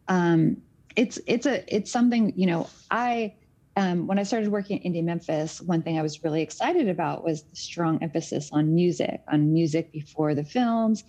[0.09, 0.57] Um,
[0.97, 3.35] it's it's a it's something you know I
[3.77, 7.25] um, when I started working at Indie Memphis, one thing I was really excited about
[7.25, 11.05] was the strong emphasis on music, on music before the films,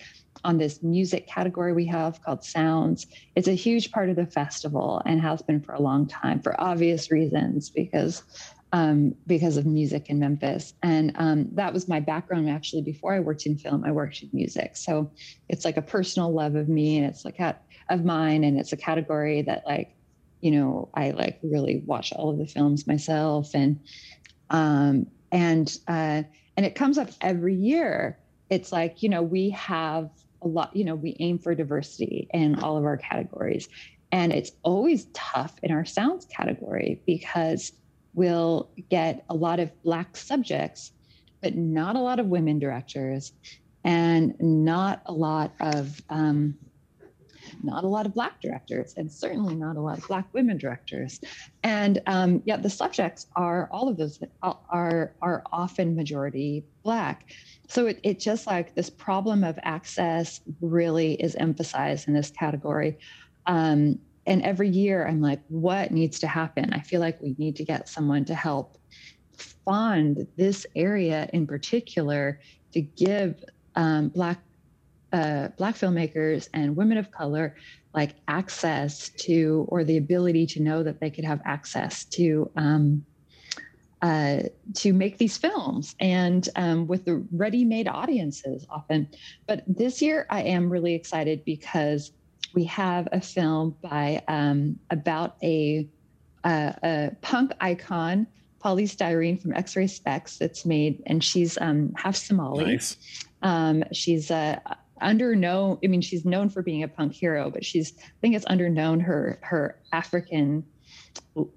[0.46, 3.08] on this music category we have called Sounds.
[3.36, 6.60] It's a huge part of the festival and has been for a long time for
[6.60, 8.24] obvious reasons because
[8.72, 10.74] um, because of music in Memphis.
[10.82, 12.82] And um, that was my background actually.
[12.82, 14.78] Before I worked in film, I worked in music.
[14.78, 15.12] So
[15.48, 17.56] it's like a personal love of me and it's like a,
[17.90, 18.44] of mine.
[18.44, 19.96] And it's a category that like
[20.44, 23.80] you know, I like really watch all of the films myself and
[24.50, 26.24] um and uh
[26.58, 28.20] and it comes up every year.
[28.50, 30.10] It's like, you know, we have
[30.42, 33.70] a lot, you know, we aim for diversity in all of our categories.
[34.12, 37.72] And it's always tough in our sounds category because
[38.14, 40.92] we'll get a lot of Black subjects,
[41.42, 43.32] but not a lot of women directors
[43.86, 46.56] and not a lot of um,
[47.62, 51.20] not a lot of Black directors, and certainly not a lot of Black women directors.
[51.64, 57.32] And um, yet the subjects are all of those are are often majority Black.
[57.68, 62.98] So it, it just like this problem of access really is emphasized in this category.
[63.46, 66.74] Um, and every year I'm like, what needs to happen?
[66.74, 68.78] I feel like we need to get someone to help
[69.66, 72.40] fund this area in particular
[72.74, 73.44] to give
[73.76, 74.40] um, Black
[75.14, 77.56] uh, black filmmakers and women of color
[77.94, 83.06] like access to or the ability to know that they could have access to um,
[84.02, 84.42] uh,
[84.74, 89.08] to make these films and um, with the ready-made audiences often
[89.48, 92.12] but this year i am really excited because
[92.54, 95.88] we have a film by um, about a,
[96.44, 98.28] a, a, punk icon
[98.60, 102.98] Poly Styrene from X-Ray Spex that's made and she's um, half somali nice.
[103.42, 104.62] Um, she's a
[105.04, 108.36] under known i mean she's known for being a punk hero but she's i think
[108.36, 110.64] it's under known her her african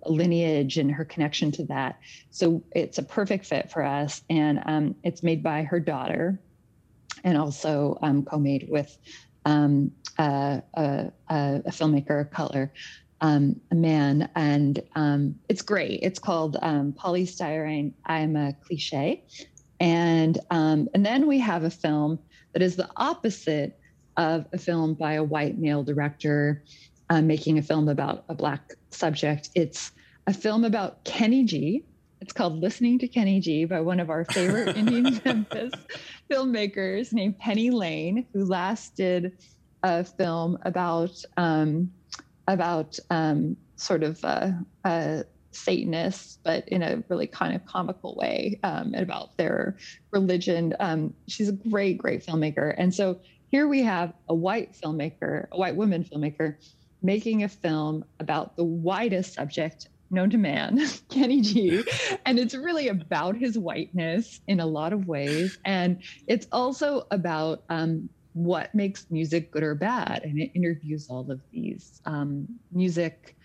[0.06, 1.98] lineage and her connection to that.
[2.30, 4.22] So it's a perfect fit for us.
[4.30, 6.40] And um, it's made by her daughter
[7.24, 8.96] and also um, co-made with
[9.44, 12.72] um, a, a, a, filmmaker of color
[13.20, 14.28] um, a man.
[14.34, 16.00] And um, it's great.
[16.02, 17.28] It's called um, Poly
[18.06, 19.24] i'm a cliche.
[19.78, 22.18] And and then we have a film
[22.56, 23.78] that is the opposite
[24.16, 26.64] of a film by a white male director
[27.10, 29.50] uh, making a film about a black subject.
[29.54, 29.92] It's
[30.26, 31.84] a film about Kenny G.
[32.22, 35.70] It's called Listening to Kenny G by one of our favorite Indie Memphis
[36.30, 39.36] filmmakers named Penny Lane, who last did
[39.82, 41.92] a film about um,
[42.48, 44.52] about um, sort of uh,
[44.82, 45.24] uh,
[45.56, 49.76] Satanists, but in a really kind of comical way, um, about their
[50.10, 50.74] religion.
[50.80, 52.74] Um, she's a great, great filmmaker.
[52.78, 56.56] And so here we have a white filmmaker, a white woman filmmaker,
[57.02, 60.80] making a film about the widest subject known to man,
[61.10, 61.82] Kenny G.
[62.26, 65.58] And it's really about his whiteness in a lot of ways.
[65.64, 70.22] And it's also about um, what makes music good or bad.
[70.24, 73.36] And it interviews all of these um, music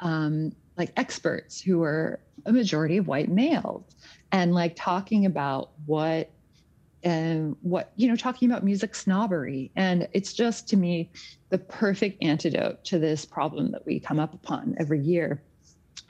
[0.00, 3.84] um, like experts who are a majority of white males
[4.32, 6.30] and like talking about what
[7.02, 9.70] and what you know talking about music snobbery.
[9.76, 11.10] And it's just to me
[11.50, 15.42] the perfect antidote to this problem that we come up upon every year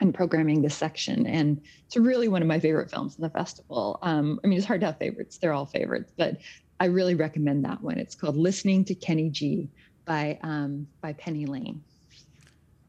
[0.01, 1.27] in programming this section.
[1.27, 3.99] And it's really one of my favorite films in the festival.
[4.01, 5.37] Um, i mean it's hard to have favorites.
[5.37, 6.37] They're all favorites but
[6.79, 7.97] i really recommend that one.
[7.97, 9.69] It's called listening to kenny g
[10.05, 11.83] by um, by penny lane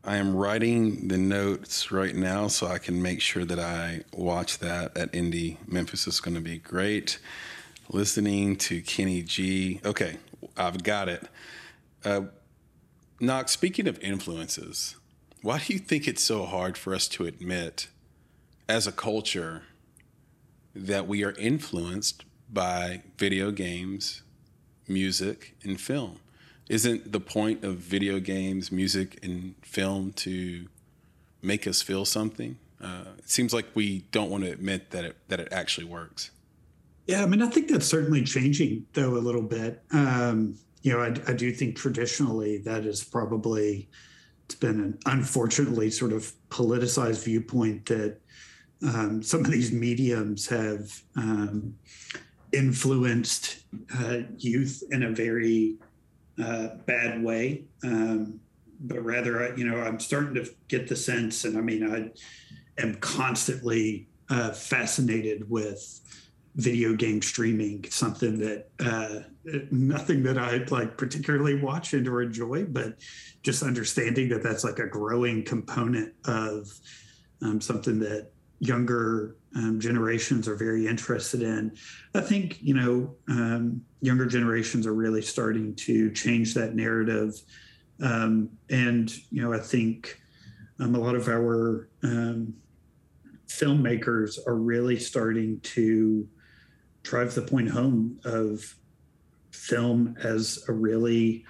[0.03, 4.59] I am writing the notes right now so I can make sure that I watch
[4.59, 6.07] that at Indie Memphis.
[6.07, 7.18] is going to be great.
[7.90, 9.78] Listening to Kenny G.
[9.84, 10.16] Okay,
[10.57, 11.28] I've got it.
[12.03, 12.22] Uh,
[13.44, 14.96] speaking of influences,
[15.42, 17.88] why do you think it's so hard for us to admit
[18.70, 19.64] as a culture
[20.74, 24.22] that we are influenced by video games,
[24.88, 26.20] music, and film?
[26.71, 30.68] Isn't the point of video games, music, and film to
[31.43, 32.57] make us feel something?
[32.81, 36.31] Uh, it seems like we don't want to admit that it, that it actually works.
[37.07, 39.83] Yeah, I mean, I think that's certainly changing though a little bit.
[39.91, 43.89] Um, you know, I, I do think traditionally that is probably
[44.45, 48.16] it's been an unfortunately sort of politicized viewpoint that
[48.83, 51.75] um, some of these mediums have um,
[52.53, 53.64] influenced
[53.99, 55.75] uh, youth in a very
[56.43, 57.64] uh, bad way.
[57.82, 58.41] Um,
[58.80, 62.95] but rather, you know, I'm starting to get the sense, and I mean, I am
[62.97, 66.01] constantly uh, fascinated with
[66.57, 69.20] video game streaming, something that uh,
[69.70, 72.95] nothing that I like particularly watch and or enjoy, but
[73.43, 76.68] just understanding that that's like a growing component of
[77.43, 78.30] um, something that
[78.61, 81.77] younger um, generations are very interested in.
[82.15, 87.35] I think you know um, younger generations are really starting to change that narrative,
[88.01, 90.21] um, and you know I think
[90.79, 92.55] um, a lot of our um,
[93.49, 96.29] filmmakers are really starting to
[97.03, 98.77] drive the point home of
[99.51, 101.45] film as a really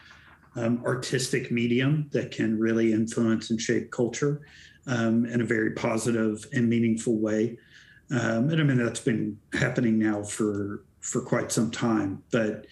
[0.56, 4.40] um, artistic medium that can really influence and shape culture
[4.90, 7.56] um, in a very positive and meaningful way.
[8.10, 12.22] Um, and I mean that's been happening now for for quite some time.
[12.30, 12.66] But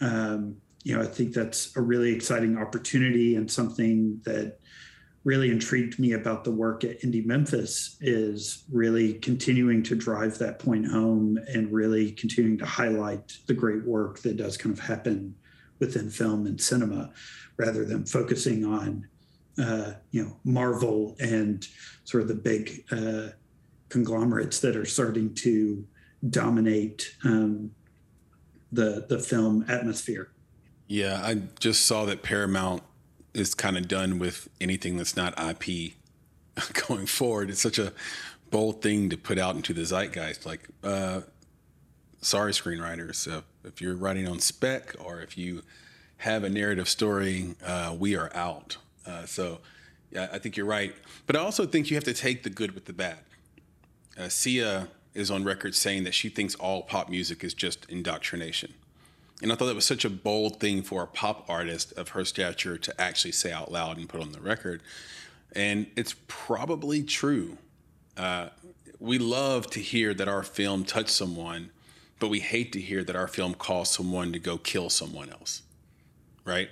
[0.00, 4.58] um, you know, I think that's a really exciting opportunity and something that
[5.24, 10.58] really intrigued me about the work at Indie Memphis is really continuing to drive that
[10.58, 15.34] point home and really continuing to highlight the great work that does kind of happen
[15.80, 17.10] within film and cinema
[17.56, 19.08] rather than focusing on
[19.58, 21.66] uh, you know Marvel and
[22.04, 23.28] sort of the big uh,
[23.88, 25.86] conglomerates that are starting to
[26.30, 27.70] dominate um,
[28.72, 30.30] the the film atmosphere.
[30.86, 32.82] Yeah, I just saw that Paramount
[33.32, 35.94] is kind of done with anything that's not IP
[36.88, 37.50] going forward.
[37.50, 37.92] It's such a
[38.50, 40.46] bold thing to put out into the zeitgeist.
[40.46, 41.22] Like, uh,
[42.20, 45.62] sorry, screenwriters, uh, if you're writing on spec or if you
[46.18, 48.76] have a narrative story, uh, we are out.
[49.06, 49.60] Uh, so,
[50.10, 50.94] yeah, I think you're right.
[51.26, 53.18] But I also think you have to take the good with the bad.
[54.18, 58.74] Uh, Sia is on record saying that she thinks all pop music is just indoctrination.
[59.42, 62.24] And I thought that was such a bold thing for a pop artist of her
[62.24, 64.82] stature to actually say out loud and put on the record.
[65.52, 67.58] And it's probably true.
[68.16, 68.48] Uh,
[68.98, 71.70] we love to hear that our film touched someone,
[72.18, 75.62] but we hate to hear that our film caused someone to go kill someone else,
[76.44, 76.70] right?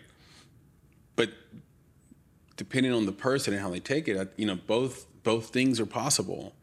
[2.57, 5.87] Depending on the person and how they take it, you know, both both things are
[5.87, 6.55] possible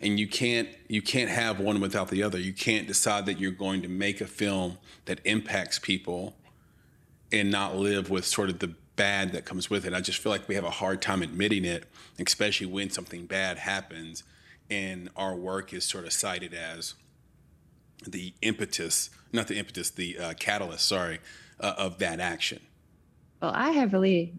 [0.00, 2.38] and you can't you can't have one without the other.
[2.38, 6.34] You can't decide that you're going to make a film that impacts people
[7.32, 9.92] and not live with sort of the bad that comes with it.
[9.92, 11.84] I just feel like we have a hard time admitting it,
[12.18, 14.22] especially when something bad happens
[14.70, 16.94] and our work is sort of cited as
[18.06, 21.20] the impetus, not the impetus, the uh, catalyst, sorry,
[21.60, 22.60] uh, of that action.
[23.40, 24.34] Well, I heavily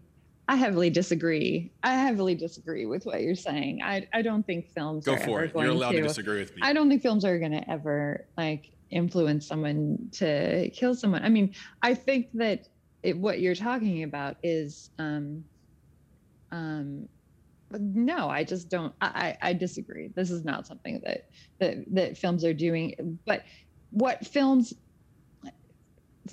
[0.48, 1.72] I heavily disagree.
[1.82, 3.80] I heavily disagree with what you're saying.
[3.82, 5.52] I, I don't think films go for it.
[5.54, 6.62] You're allowed to, to, disagree with me.
[6.62, 11.24] I don't think films are going to ever like influence someone to kill someone.
[11.24, 12.68] I mean, I think that
[13.02, 15.44] it, what you're talking about is, um,
[16.52, 17.08] um,
[17.72, 18.94] no, I just don't.
[19.00, 20.08] I, I disagree.
[20.14, 21.28] This is not something that
[21.58, 23.18] that that films are doing.
[23.26, 23.42] But
[23.90, 24.72] what films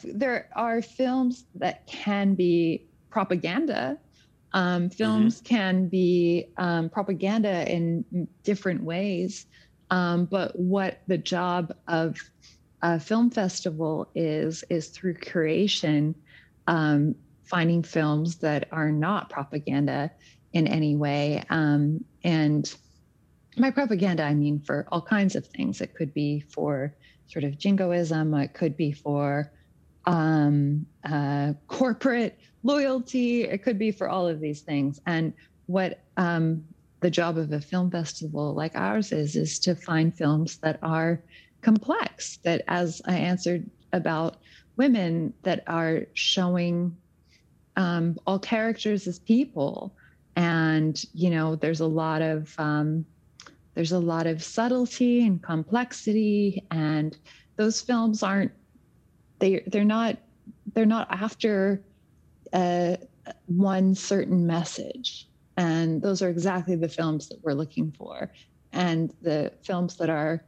[0.03, 3.97] there are films that can be propaganda.
[4.53, 5.55] Um, films mm-hmm.
[5.55, 9.45] can be um, propaganda in different ways,
[9.91, 12.17] um, but what the job of
[12.81, 16.15] a film festival is is through creation,
[16.67, 20.11] um, finding films that are not propaganda
[20.51, 22.75] in any way, um, and
[23.57, 25.81] by propaganda I mean for all kinds of things.
[25.81, 26.95] It could be for
[27.27, 28.33] sort of jingoism.
[28.33, 29.51] It could be for
[30.05, 33.43] um, uh, corporate loyalty.
[33.43, 35.01] It could be for all of these things.
[35.05, 35.33] And
[35.67, 36.63] what um,
[37.01, 41.21] the job of a film festival like ours is, is to find films that are
[41.61, 44.37] complex, that, as I answered about
[44.77, 46.95] women, that are showing
[47.75, 49.93] um, all characters as people.
[50.35, 53.05] And, you know, there's a lot of, um,
[53.75, 57.17] there's a lot of subtlety and complexity and
[57.55, 58.51] those films aren't
[59.43, 60.17] they they're not
[60.73, 61.81] they're not after
[62.53, 62.95] uh,
[63.47, 65.27] one certain message.
[65.57, 68.31] And those are exactly the films that we're looking for.
[68.71, 70.43] And the films that are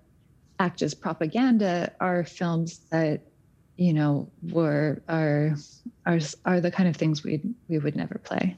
[0.60, 3.22] act as propaganda are films that
[3.76, 5.56] you know were are
[6.06, 8.56] are are the kind of things we we would never play.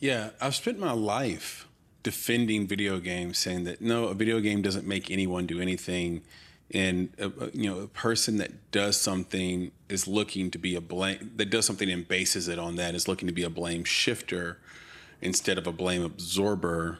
[0.00, 1.68] Yeah i've spent my life
[2.02, 6.22] defending video games saying that no a video game doesn't make anyone do anything
[6.72, 11.32] and a, you know a person that does something is looking to be a blame
[11.36, 14.58] that does something and bases it on that is looking to be a blame shifter
[15.20, 16.98] instead of a blame absorber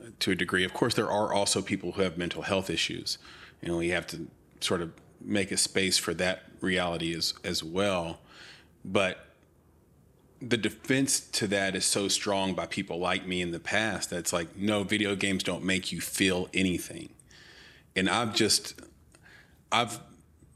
[0.00, 0.64] uh, to a degree.
[0.64, 3.18] Of course there are also people who have mental health issues.
[3.62, 4.28] Know you have to
[4.60, 8.20] sort of make a space for that reality as as well.
[8.84, 9.24] But
[10.40, 14.32] the defense to that is so strong by people like me in the past that's
[14.32, 17.08] like no video games don't make you feel anything.
[17.96, 18.80] And i've just
[19.70, 20.00] I've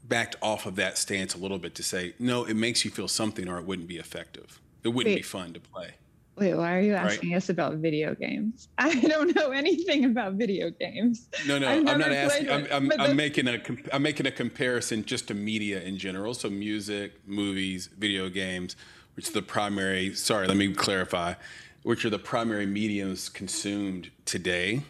[0.03, 3.07] backed off of that stance a little bit to say, no, it makes you feel
[3.07, 4.59] something or it wouldn't be effective.
[4.83, 5.19] It wouldn't Wait.
[5.19, 5.93] be fun to play.
[6.35, 7.37] Wait, why are you asking right?
[7.37, 8.67] us about video games?
[8.79, 11.27] I don't know anything about video games.
[11.47, 12.49] No, no, I'm not asking.
[12.49, 13.59] I'm, I'm, I'm making a
[13.91, 16.33] I'm making a comparison just to media in general.
[16.33, 18.75] So music, movies, video games,
[19.15, 20.15] which are the primary.
[20.15, 21.35] Sorry, let me clarify.
[21.83, 24.81] Which are the primary mediums consumed today,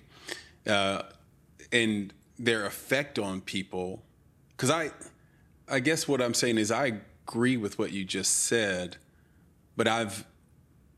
[0.66, 1.02] uh,
[1.74, 4.03] and their effect on people
[4.56, 4.92] because I,
[5.68, 8.98] I guess what I'm saying is I agree with what you just said,
[9.76, 10.26] but I've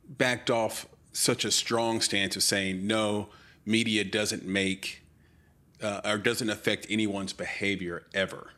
[0.07, 3.29] backed off such a strong stance of saying no,
[3.65, 5.03] media doesn't make
[5.81, 8.51] uh, or doesn't affect anyone's behavior ever.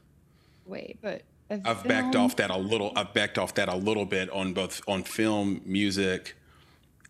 [0.66, 1.88] Wait, but I've film...
[1.88, 2.92] backed off that a little.
[2.96, 6.36] I've backed off that a little bit on both on film, music,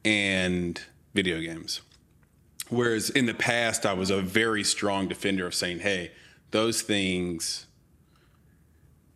[0.06, 0.80] and
[1.14, 1.82] video games.
[2.70, 6.12] Whereas in the past, I was a very strong defender of saying, hey,
[6.52, 7.66] those things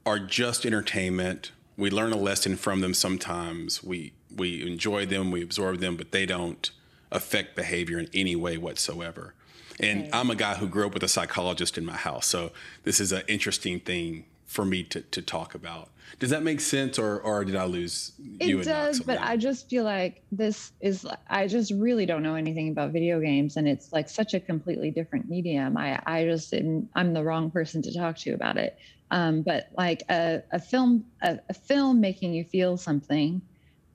[0.06, 1.52] are just entertainment.
[1.78, 3.84] We learn a lesson from them sometimes.
[3.84, 6.72] We we enjoy them, we absorb them, but they don't
[7.12, 9.34] affect behavior in any way whatsoever.
[9.80, 12.52] And I'm a guy who grew up with a psychologist in my house, so
[12.84, 15.90] this is an interesting thing for me to, to talk about.
[16.20, 18.60] Does that make sense, or or did I lose you?
[18.60, 21.08] It does, but I just feel like this is.
[21.30, 24.92] I just really don't know anything about video games, and it's like such a completely
[24.92, 25.78] different medium.
[25.78, 28.78] I I just I'm the wrong person to talk to about it.
[29.12, 33.42] Um, but like a, a film, a, a film making you feel something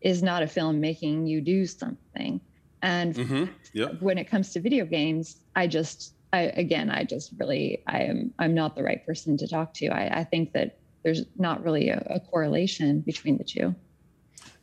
[0.02, 2.40] is not a film making you do something.
[2.82, 3.44] And mm-hmm.
[3.72, 4.00] yep.
[4.00, 8.32] when it comes to video games, I just, I, again, I just really, I am,
[8.38, 9.88] I'm not the right person to talk to.
[9.88, 13.74] I, I think that there's not really a, a correlation between the two.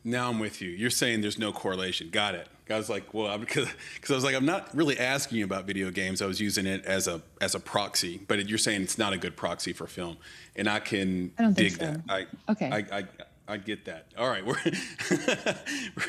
[0.04, 0.70] Now I'm with you.
[0.70, 2.10] You're saying there's no correlation.
[2.10, 2.48] Got it.
[2.70, 5.66] I was like, well, because because I was like, I'm not really asking you about
[5.66, 6.22] video games.
[6.22, 9.18] I was using it as a as a proxy, but you're saying it's not a
[9.18, 10.16] good proxy for film,
[10.56, 11.84] and I can I dig so.
[11.84, 12.00] that.
[12.08, 12.70] I okay.
[12.70, 13.04] I, I
[13.46, 14.06] I get that.
[14.16, 14.56] All right, we're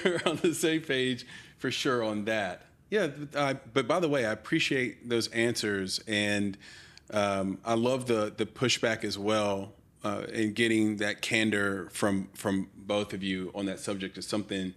[0.04, 1.26] we're on the same page
[1.58, 2.64] for sure on that.
[2.90, 6.58] Yeah, uh, but by the way, I appreciate those answers, and
[7.12, 12.70] um, I love the the pushback as well, uh, and getting that candor from from
[12.78, 14.74] both of you on that subject is something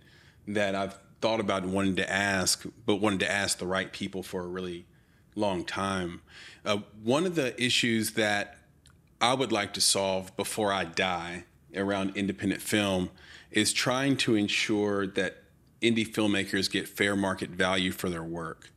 [0.49, 4.23] that I've thought about and wanted to ask, but wanted to ask the right people
[4.23, 4.87] for a really
[5.35, 6.21] long time.
[6.65, 8.59] Uh, one of the issues that
[9.21, 11.45] I would like to solve before I die
[11.75, 13.11] around independent film
[13.51, 15.43] is trying to ensure that
[15.81, 18.71] indie filmmakers get fair market value for their work.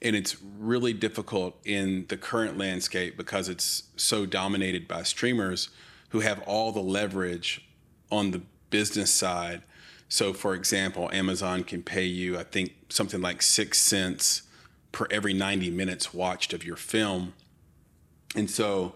[0.00, 5.70] And it's really difficult in the current landscape because it's so dominated by streamers
[6.10, 7.68] who have all the leverage
[8.10, 9.62] on the business side
[10.08, 14.42] so, for example, Amazon can pay you, I think, something like six cents
[14.90, 17.34] per every 90 minutes watched of your film.
[18.34, 18.94] And so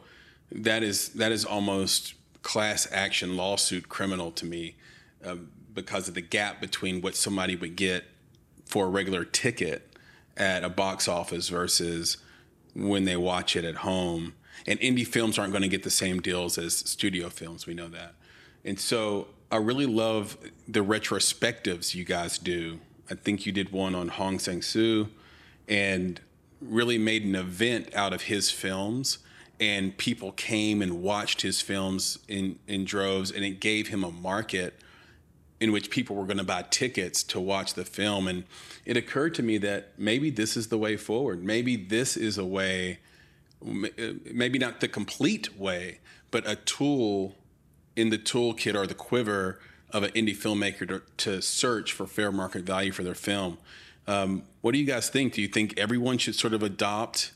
[0.50, 4.76] that is that is almost class action lawsuit criminal to me
[5.24, 5.36] uh,
[5.74, 8.04] because of the gap between what somebody would get
[8.64, 9.96] for a regular ticket
[10.36, 12.16] at a box office versus
[12.74, 14.34] when they watch it at home.
[14.66, 17.66] And indie films aren't going to get the same deals as studio films.
[17.66, 18.14] We know that.
[18.64, 22.80] And so I really love the retrospectives you guys do.
[23.10, 25.08] I think you did one on Hong Sang-soo
[25.68, 26.18] and
[26.62, 29.18] really made an event out of his films.
[29.60, 34.10] And people came and watched his films in, in droves and it gave him a
[34.10, 34.80] market
[35.60, 38.28] in which people were going to buy tickets to watch the film.
[38.28, 38.44] And
[38.86, 41.44] it occurred to me that maybe this is the way forward.
[41.44, 43.00] Maybe this is a way
[43.64, 46.00] maybe not the complete way
[46.32, 47.36] but a tool
[47.96, 52.32] in the toolkit or the quiver of an indie filmmaker to, to search for fair
[52.32, 53.58] market value for their film.
[54.06, 55.34] Um, what do you guys think?
[55.34, 57.32] Do you think everyone should sort of adopt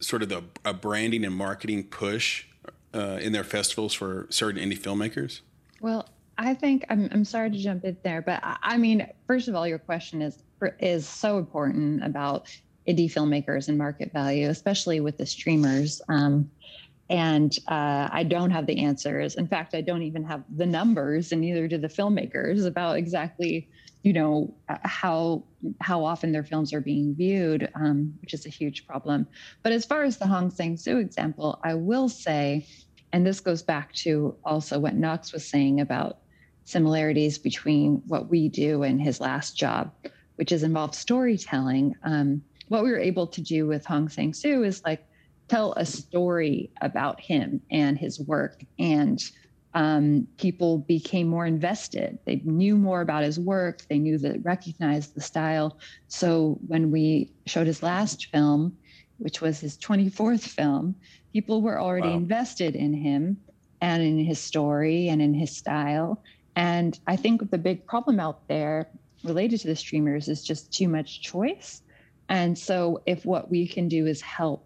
[0.00, 2.44] sort of the, a branding and marketing push
[2.92, 5.40] uh, in their festivals for certain indie filmmakers?
[5.80, 9.48] Well, I think I'm, I'm sorry to jump in there, but I, I mean, first
[9.48, 10.42] of all, your question is
[10.80, 12.48] is so important about
[12.88, 16.00] indie filmmakers and market value, especially with the streamers.
[16.08, 16.50] Um,
[17.08, 19.36] and uh, I don't have the answers.
[19.36, 23.68] In fact, I don't even have the numbers, and neither do the filmmakers about exactly,
[24.02, 25.44] you know how
[25.80, 29.26] how often their films are being viewed, um, which is a huge problem.
[29.62, 32.66] But as far as the Hong Sang Soo example, I will say,
[33.12, 36.18] and this goes back to also what Knox was saying about
[36.64, 39.92] similarities between what we do and his last job,
[40.34, 41.94] which is involved storytelling.
[42.02, 45.06] Um, what we were able to do with Hong Sang Soo is like
[45.48, 49.22] tell a story about him and his work and
[49.76, 52.18] um, people became more invested.
[52.24, 53.82] They knew more about his work.
[53.90, 55.76] They knew that recognized the style.
[56.08, 58.74] So when we showed his last film,
[59.18, 60.94] which was his 24th film,
[61.34, 62.14] people were already wow.
[62.16, 63.36] invested in him
[63.82, 66.22] and in his story and in his style.
[66.56, 68.88] And I think the big problem out there
[69.24, 71.82] related to the streamers is just too much choice.
[72.30, 74.65] And so if what we can do is help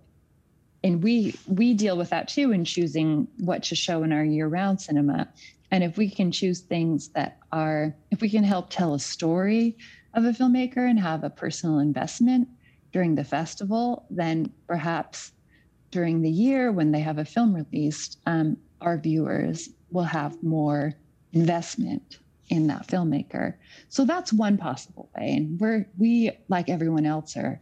[0.83, 4.81] and we we deal with that too in choosing what to show in our year-round
[4.81, 5.28] cinema.
[5.70, 9.76] And if we can choose things that are if we can help tell a story
[10.14, 12.49] of a filmmaker and have a personal investment
[12.93, 15.33] during the festival then perhaps
[15.93, 20.95] during the year when they have a film released um, our viewers will have more
[21.33, 22.18] investment
[22.49, 23.55] in that filmmaker.
[23.89, 25.35] So that's one possible way.
[25.37, 27.61] And we're we like everyone else are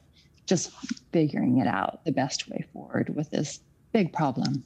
[0.49, 0.73] just
[1.13, 3.61] figuring it out the best way forward with this
[3.93, 4.65] big problem.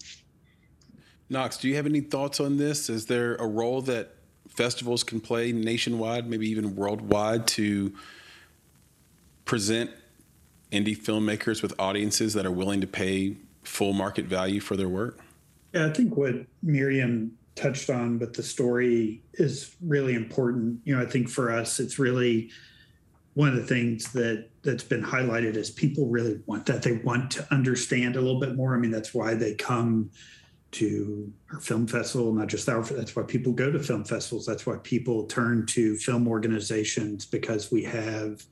[1.28, 2.88] Knox, do you have any thoughts on this?
[2.88, 4.14] Is there a role that
[4.48, 7.92] festivals can play nationwide, maybe even worldwide, to
[9.44, 9.90] present
[10.70, 15.20] indie filmmakers with audiences that are willing to pay full market value for their work?
[15.72, 20.80] Yeah, I think what Miriam touched on, but the story is really important.
[20.84, 22.50] You know, I think for us, it's really
[23.34, 26.82] one of the things that that's been highlighted is people really want that.
[26.82, 28.74] They want to understand a little bit more.
[28.74, 30.10] I mean that's why they come
[30.72, 34.46] to our film festival not just our that's why people go to film festivals.
[34.46, 38.44] That's why people turn to film organizations because we have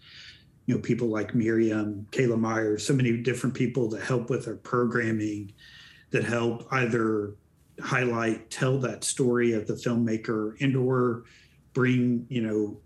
[0.67, 4.55] you know people like miriam kayla myers so many different people that help with our
[4.55, 5.53] programming
[6.11, 7.35] that help either
[7.81, 11.25] highlight tell that story of the filmmaker and or
[11.73, 12.79] bring you know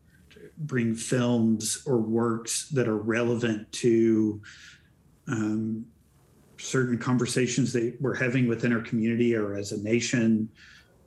[0.58, 4.40] bring films or works that are relevant to
[5.26, 5.84] um,
[6.58, 10.48] certain conversations that we're having within our community or as a nation.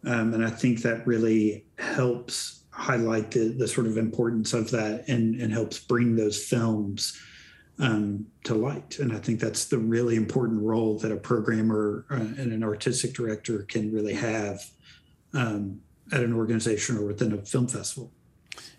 [0.06, 5.08] Um, and I think that really helps highlight the, the sort of importance of that
[5.08, 7.20] and, and helps bring those films
[7.80, 9.00] um, to light.
[9.00, 13.14] And I think that's the really important role that a programmer uh, and an artistic
[13.14, 14.62] director can really have
[15.34, 15.80] um,
[16.12, 18.12] at an organization or within a film festival.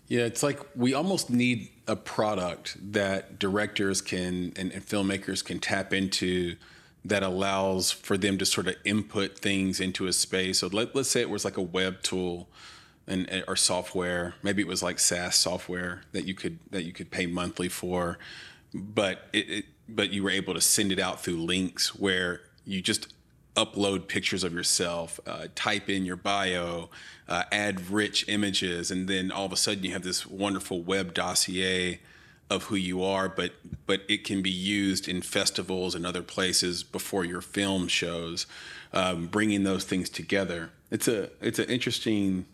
[0.09, 5.59] Yeah, it's like we almost need a product that directors can and, and, filmmakers can
[5.59, 6.55] tap into
[7.05, 10.59] that allows for them to sort of input things into a space.
[10.59, 12.49] So let, let's say it was like a web tool
[13.07, 14.33] and or software.
[14.41, 18.17] Maybe it was like SaaS software that you could that you could pay monthly for,
[18.73, 22.81] but it, it but you were able to send it out through links where you
[22.81, 23.13] just
[23.59, 26.89] upload pictures of yourself, uh, type in your bio,
[27.27, 31.13] uh, add rich images, and then all of a sudden you have this wonderful web
[31.13, 31.99] dossier
[32.49, 33.27] of who you are.
[33.27, 33.51] But
[33.85, 38.47] but it can be used in festivals and other places before your film shows.
[38.91, 42.45] Um, bringing those things together, it's a it's an interesting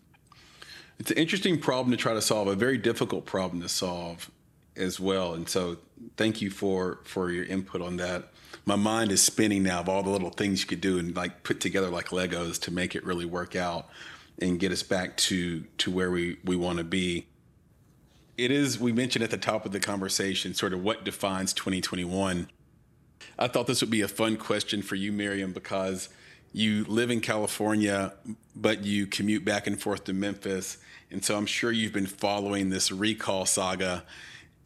[0.98, 4.30] it's an interesting problem to try to solve, a very difficult problem to solve
[4.76, 5.34] as well.
[5.34, 5.78] And so,
[6.16, 8.32] thank you for for your input on that
[8.66, 11.44] my mind is spinning now of all the little things you could do and like
[11.44, 13.88] put together like Legos to make it really work out
[14.40, 17.26] and get us back to to where we we want to be.
[18.36, 22.48] It is we mentioned at the top of the conversation sort of what defines 2021.
[23.38, 26.08] I thought this would be a fun question for you Miriam because
[26.52, 28.14] you live in California
[28.56, 30.78] but you commute back and forth to Memphis
[31.10, 34.02] and so I'm sure you've been following this recall saga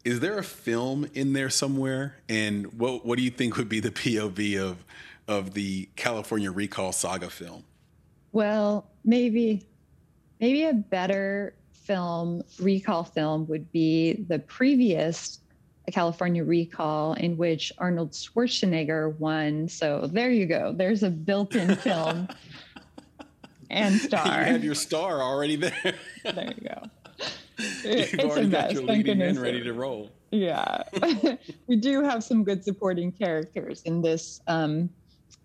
[0.03, 2.15] is there a film in there somewhere?
[2.29, 4.85] And what what do you think would be the POV of
[5.27, 7.63] of the California Recall Saga film?
[8.31, 9.65] Well, maybe
[10.39, 15.39] maybe a better film recall film would be the previous
[15.91, 19.67] California Recall in which Arnold Schwarzenegger won.
[19.67, 20.73] So there you go.
[20.73, 22.29] There's a built-in film
[23.69, 24.39] and star.
[24.39, 25.95] You have your star already there.
[26.23, 26.83] there you go.
[27.83, 30.11] You've it's already got your leading men ready to roll.
[30.31, 30.83] Yeah,
[31.67, 34.89] we do have some good supporting characters in this um,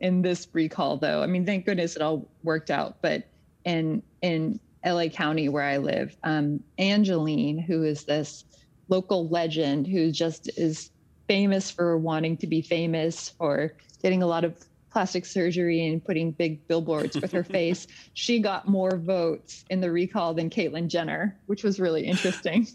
[0.00, 1.22] in this recall, though.
[1.22, 2.96] I mean, thank goodness it all worked out.
[3.02, 3.28] But
[3.64, 8.44] in in LA County, where I live, um, Angelyne, who is this
[8.88, 10.90] local legend who just is
[11.28, 14.56] famous for wanting to be famous, for getting a lot of
[14.96, 19.92] plastic surgery and putting big billboards with her face, she got more votes in the
[19.92, 22.66] recall than Caitlyn Jenner, which was really interesting.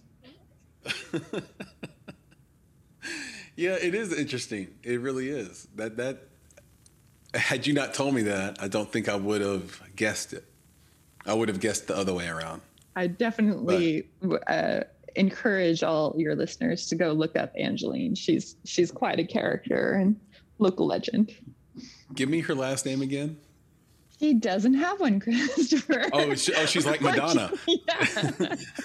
[3.55, 4.67] yeah, it is interesting.
[4.83, 5.67] It really is.
[5.73, 6.27] That that
[7.33, 10.45] had you not told me that, I don't think I would have guessed it.
[11.25, 12.61] I would have guessed the other way around.
[12.95, 14.07] I definitely
[14.45, 14.81] uh,
[15.15, 18.13] encourage all your listeners to go look up Angelyne.
[18.13, 20.19] She's she's quite a character and
[20.59, 21.33] local legend.
[22.13, 23.37] Give me her last name again.
[24.21, 26.05] He doesn't have one, Christopher.
[26.13, 27.51] Oh, she, oh she's like Madonna.
[27.67, 28.05] yeah.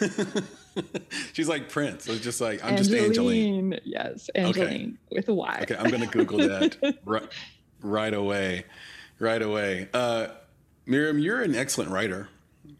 [1.34, 2.08] she's like Prince.
[2.08, 3.80] It's just like I'm Angelyne, just Angelyne.
[3.84, 4.92] Yes, Angelyne okay.
[5.10, 5.58] with a Y.
[5.60, 7.28] Okay, I'm gonna Google that right,
[7.82, 8.64] right away,
[9.18, 9.90] right away.
[9.92, 10.28] Uh,
[10.86, 12.30] Miriam, you're an excellent writer.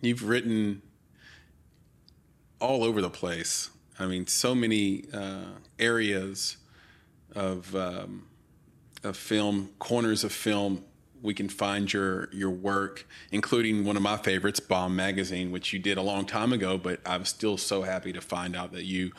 [0.01, 0.81] You've written
[2.59, 3.69] all over the place.
[3.99, 6.57] I mean, so many uh, areas
[7.35, 8.29] of um,
[9.07, 10.85] of film, corners of film.
[11.23, 15.79] We can find your your work, including one of my favorites, Bomb Magazine, which you
[15.79, 16.77] did a long time ago.
[16.79, 19.13] But I'm still so happy to find out that you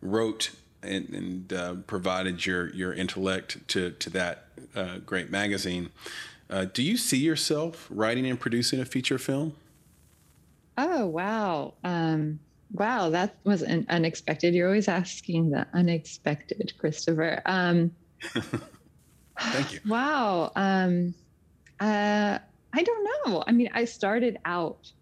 [0.00, 5.90] wrote and, and uh, provided your your intellect to to that uh, great magazine.
[6.48, 9.54] Uh, do you see yourself writing and producing a feature film?
[10.78, 11.74] Oh wow!
[11.84, 12.40] Um,
[12.72, 14.54] Wow, that was an unexpected.
[14.54, 17.42] You're always asking the unexpected, Christopher.
[17.44, 17.90] Um,
[19.40, 19.80] Thank you.
[19.86, 20.52] Wow.
[20.54, 21.14] Um,
[21.80, 22.38] uh,
[22.72, 23.44] I don't know.
[23.46, 24.92] I mean, I started out.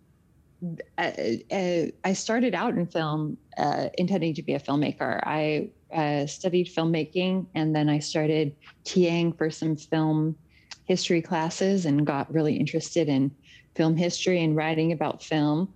[0.96, 1.10] Uh,
[1.52, 5.20] uh, I started out in film, uh, intending to be a filmmaker.
[5.24, 10.36] I uh, studied filmmaking, and then I started TAing for some film
[10.84, 13.30] history classes, and got really interested in
[13.74, 15.72] film history and writing about film.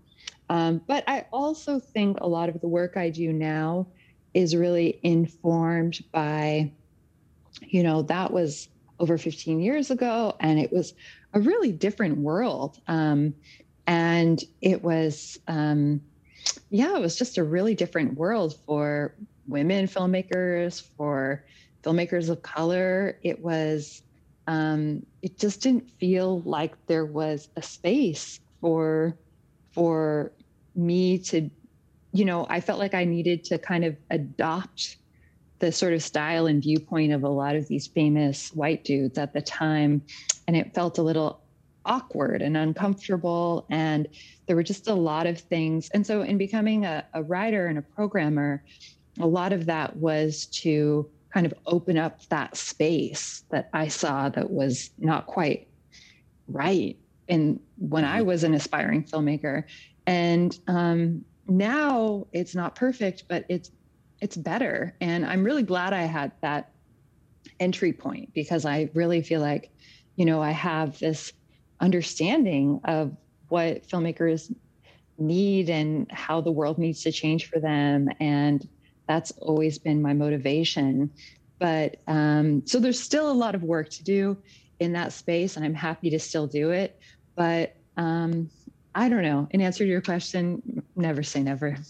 [0.49, 3.87] Um, but I also think a lot of the work I do now
[4.35, 6.73] is really informed by,
[7.61, 10.95] you know, that was over 15 years ago, and it was
[11.35, 12.79] a really different world.
[12.89, 13.35] Um,
[13.87, 16.01] and it was, um,
[16.71, 19.15] yeah, it was just a really different world for
[19.47, 21.45] women filmmakers, for
[21.83, 23.19] filmmakers of color.
[23.23, 24.03] It was,
[24.47, 29.17] um, it just didn't feel like there was a space for
[29.73, 30.33] for
[30.75, 31.51] me to,
[32.13, 34.99] you know, I felt like I needed to kind of adopt
[35.63, 39.33] the sort of style and viewpoint of a lot of these famous white dudes at
[39.33, 40.03] the time.
[40.49, 41.41] And it felt a little
[41.85, 43.65] awkward and uncomfortable.
[43.71, 44.09] And
[44.47, 45.89] there were just a lot of things.
[45.91, 48.65] And so, in becoming a, a writer and a programmer,
[49.21, 54.31] a lot of that was to kind of open up that space that I saw
[54.31, 55.69] that was not quite
[56.49, 56.99] right.
[57.29, 58.27] And when I mm-hmm.
[58.27, 59.63] was an aspiring filmmaker,
[60.09, 63.71] and um, now it's not perfect but it's
[64.23, 66.71] it's better and i'm really glad i had that
[67.59, 69.71] entry point because i really feel like
[70.17, 71.33] you know i have this
[71.81, 73.15] understanding of
[73.49, 74.55] what filmmakers
[75.19, 78.69] need and how the world needs to change for them and
[79.09, 81.11] that's always been my motivation
[81.59, 84.37] but um, so there's still a lot of work to do
[84.81, 86.99] in that space and i'm happy to still do it
[87.35, 88.49] but um,
[88.95, 89.49] I don't know.
[89.51, 91.77] In answer to your question, never say never.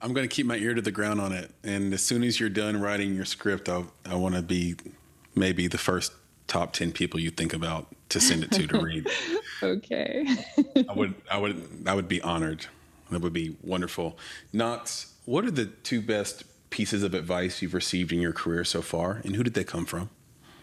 [0.00, 1.50] I'm going to keep my ear to the ground on it.
[1.64, 4.76] And as soon as you're done writing your script, I'll, I want to be
[5.34, 6.12] maybe the first
[6.46, 9.06] top 10 people you think about to send it to to read.
[9.62, 10.26] okay.
[10.88, 12.66] I would, I would, I would be honored.
[13.10, 14.18] That would be wonderful.
[14.52, 18.82] Knox, what are the two best pieces of advice you've received in your career so
[18.82, 20.10] far, and who did they come from?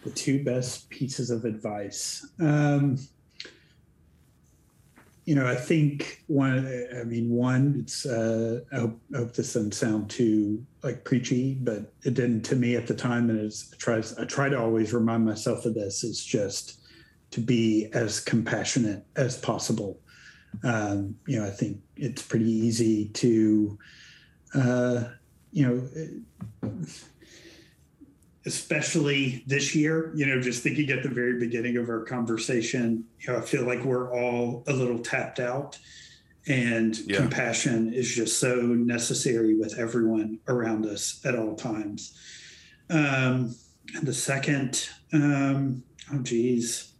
[0.04, 2.26] The two best pieces of advice.
[2.38, 2.98] Um,
[5.26, 9.54] you know, I think one, I mean, one, it's, uh, I hope, I hope this
[9.54, 13.28] doesn't sound too like preachy, but it didn't to me at the time.
[13.28, 16.04] And it's, I try, I try to always remind myself of this.
[16.04, 16.78] It's just
[17.32, 19.98] to be as compassionate as possible.
[20.62, 23.78] Um, you know, I think it's pretty easy to,
[24.54, 25.04] uh,
[25.50, 26.78] you know,
[28.46, 33.32] especially this year, you know, just thinking at the very beginning of our conversation, you
[33.32, 35.76] know, I feel like we're all a little tapped out
[36.46, 37.16] and yeah.
[37.16, 42.16] compassion is just so necessary with everyone around us at all times.
[42.88, 43.56] Um,
[43.94, 45.82] and the second, um,
[46.12, 46.92] oh geez,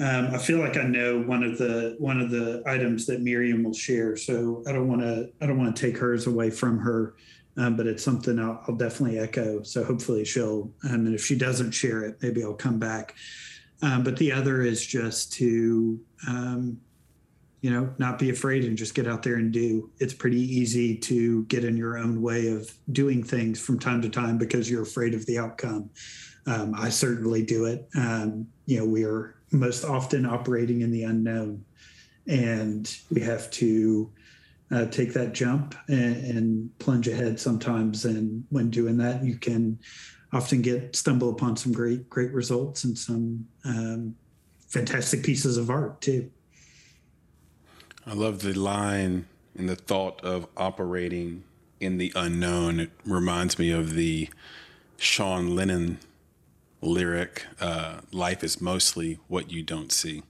[0.00, 3.62] um, I feel like I know one of the one of the items that Miriam
[3.62, 6.78] will share, so I don't want to I don't want to take hers away from
[6.78, 7.14] her
[7.56, 9.62] um, but it's something I'll, I'll, definitely echo.
[9.62, 13.14] So hopefully she'll, um, and if she doesn't share it, maybe I'll come back.
[13.82, 16.80] Um, but the other is just to, um,
[17.60, 19.90] you know, not be afraid and just get out there and do.
[19.98, 24.08] It's pretty easy to get in your own way of doing things from time to
[24.08, 25.90] time because you're afraid of the outcome.
[26.46, 27.88] Um, I certainly do it.
[27.94, 31.64] Um, you know, we are most often operating in the unknown,
[32.26, 34.10] and we have to
[34.70, 38.04] uh, take that jump and, and, plunge ahead sometimes.
[38.04, 39.78] And when doing that, you can
[40.32, 44.14] often get stumble upon some great, great results and some um,
[44.68, 46.30] fantastic pieces of art too.
[48.06, 51.44] I love the line and the thought of operating
[51.80, 52.80] in the unknown.
[52.80, 54.28] It reminds me of the
[54.96, 55.98] Sean Lennon
[56.82, 60.22] lyric, uh, life is mostly what you don't see.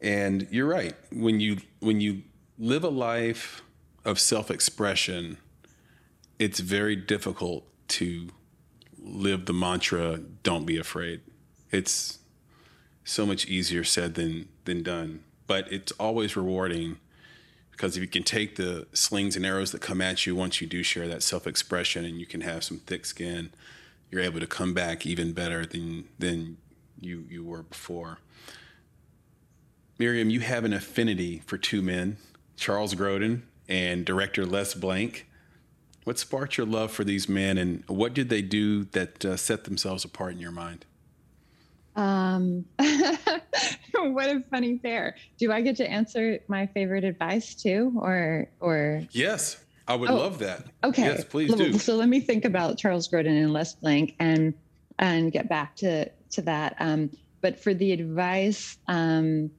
[0.00, 0.94] And you're right.
[1.12, 2.22] When you when you
[2.58, 3.62] live a life
[4.04, 5.38] of self-expression,
[6.38, 8.28] it's very difficult to
[8.98, 11.20] live the mantra don't be afraid.
[11.70, 12.18] It's
[13.04, 16.98] so much easier said than than done, but it's always rewarding
[17.70, 20.66] because if you can take the slings and arrows that come at you once you
[20.66, 23.50] do share that self-expression and you can have some thick skin
[24.10, 26.56] you're able to come back even better than than
[27.00, 28.18] you you were before
[29.98, 32.16] miriam you have an affinity for two men
[32.56, 35.26] charles grodin and director les blank
[36.04, 39.64] what sparked your love for these men and what did they do that uh, set
[39.64, 40.84] themselves apart in your mind
[41.96, 42.64] um,
[43.94, 45.16] what a funny pair.
[45.38, 49.02] Do I get to answer my favorite advice too, or or?
[49.12, 50.66] Yes, I would oh, love that.
[50.82, 51.78] Okay, yes, please do.
[51.78, 54.54] So let me think about Charles Grodin and Les Blank, and
[54.98, 56.76] and get back to to that.
[56.80, 59.50] Um, but for the advice, um,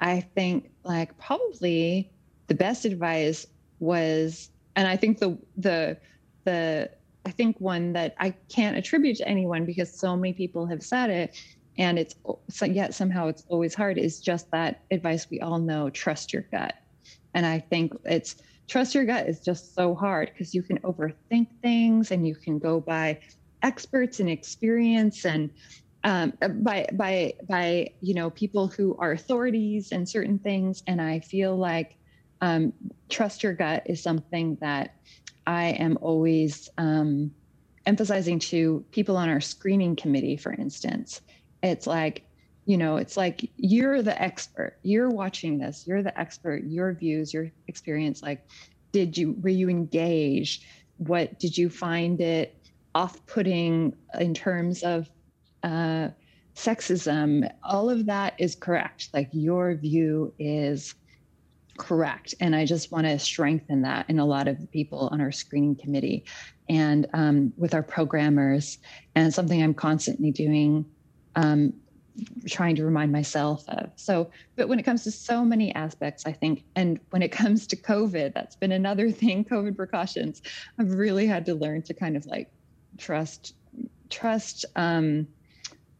[0.00, 2.10] I think like probably
[2.46, 3.46] the best advice
[3.78, 5.98] was, and I think the the
[6.44, 6.90] the
[7.24, 11.10] I think one that I can't attribute to anyone because so many people have said
[11.10, 11.36] it
[11.78, 12.14] and it's
[12.62, 16.74] yet somehow it's always hard is just that advice we all know trust your gut.
[17.34, 18.36] And i think it's
[18.68, 22.58] trust your gut is just so hard because you can overthink things and you can
[22.58, 23.20] go by
[23.62, 25.50] experts and experience and
[26.04, 30.82] um, by by by you know people who are authorities and certain things.
[30.86, 31.96] And i feel like
[32.40, 32.72] um,
[33.08, 34.94] trust your gut is something that
[35.46, 37.30] i am always um,
[37.86, 41.22] emphasizing to people on our screening committee for instance.
[41.62, 42.24] It's like
[42.66, 44.78] you know it's like you're the expert.
[44.82, 45.84] You're watching this.
[45.86, 46.64] You're the expert.
[46.64, 48.44] Your views your experience like
[48.92, 50.64] did you were you engaged?
[50.98, 52.56] What did you find it
[52.94, 55.10] off-putting in terms of
[55.62, 56.08] uh,
[56.54, 57.50] sexism?
[57.62, 59.10] All of that is correct.
[59.12, 60.94] Like your view is
[61.76, 65.32] correct and i just want to strengthen that in a lot of people on our
[65.32, 66.24] screening committee
[66.68, 68.78] and um, with our programmers
[69.14, 70.84] and something i'm constantly doing
[71.36, 71.72] um,
[72.46, 73.90] trying to remind myself of.
[73.96, 77.66] So, but when it comes to so many aspects, I think, and when it comes
[77.68, 80.42] to COVID, that's been another thing, COVID precautions,
[80.78, 82.50] I've really had to learn to kind of like
[82.98, 83.54] trust,
[84.10, 85.26] trust, um,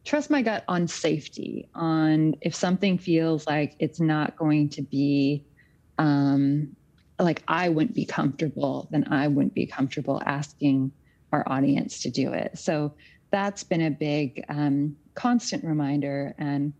[0.05, 5.45] trust my gut on safety, on if something feels like it's not going to be,
[5.97, 6.75] um,
[7.19, 10.91] like I wouldn't be comfortable, then I wouldn't be comfortable asking
[11.31, 12.57] our audience to do it.
[12.57, 12.93] So
[13.31, 16.73] that's been a big um, constant reminder and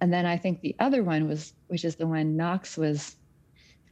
[0.00, 3.16] and then i think the other one was which is the one knox was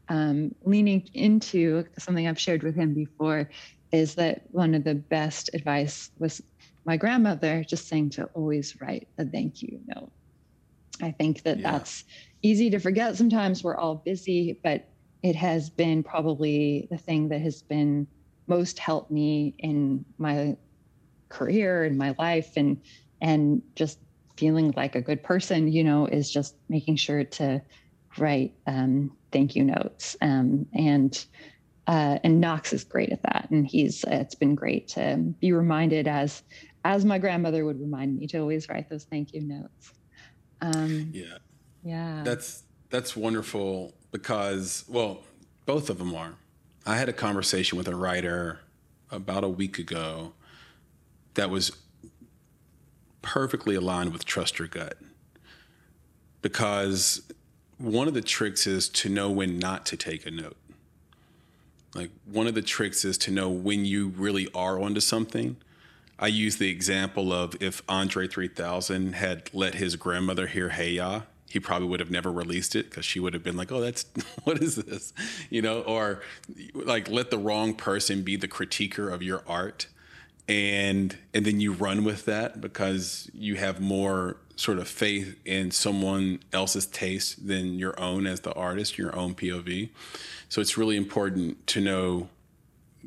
[0.08, 3.48] um, leaning into something i've shared with him before
[3.92, 6.42] is that one of the best advice was
[6.86, 10.10] my grandmother just saying to always write a thank you note
[11.02, 11.72] i think that yeah.
[11.72, 12.04] that's
[12.42, 14.88] easy to forget sometimes we're all busy but
[15.22, 18.06] it has been probably the thing that has been
[18.46, 20.56] most helped me in my
[21.30, 22.80] career and my life and
[23.20, 23.98] and just
[24.36, 27.62] feeling like a good person, you know, is just making sure to
[28.18, 30.16] write um, thank you notes.
[30.20, 31.24] Um, and
[31.86, 36.08] uh, and Knox is great at that, and he's it's been great to be reminded
[36.08, 36.42] as
[36.84, 39.92] as my grandmother would remind me to always write those thank you notes.
[40.64, 41.38] Um, yeah,
[41.82, 45.22] yeah, that's that's wonderful because well,
[45.66, 46.34] both of them are.
[46.86, 48.60] I had a conversation with a writer
[49.10, 50.32] about a week ago
[51.34, 51.72] that was
[53.22, 54.98] perfectly aligned with trust your gut.
[56.42, 57.22] Because
[57.78, 60.56] one of the tricks is to know when not to take a note.
[61.94, 65.56] Like one of the tricks is to know when you really are onto something.
[66.18, 71.22] I use the example of if Andre 3000 had let his grandmother hear Hey Ya,
[71.48, 74.06] he probably would have never released it because she would have been like, oh, that's
[74.44, 75.12] what is this?
[75.50, 76.22] You know, or
[76.74, 79.88] like let the wrong person be the critiquer of your art
[80.48, 85.70] and and then you run with that because you have more sort of faith in
[85.70, 89.88] someone else's taste than your own as the artist, your own POV.
[90.48, 92.28] So it's really important to know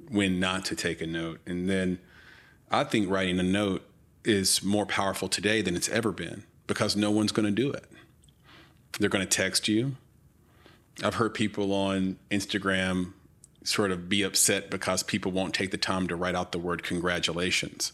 [0.09, 1.39] when not to take a note.
[1.45, 1.99] And then
[2.70, 3.88] I think writing a note
[4.26, 7.86] is more powerful today than it's ever been because no one's going to do it.
[8.99, 9.95] They're going to text you.
[11.03, 13.13] I've heard people on Instagram
[13.63, 16.84] sort of be upset because people won't take the time to write out the word
[16.84, 17.93] congratulations.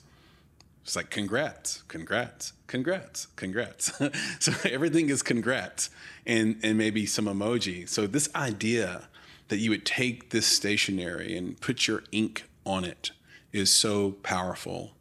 [0.84, 3.92] It's like congrats, congrats, congrats, congrats.
[4.40, 5.90] so everything is congrats
[6.26, 7.88] and and maybe some emoji.
[7.88, 9.08] So this idea
[9.48, 13.12] that you would take this stationery and put your ink on it
[13.54, 14.91] is so powerful,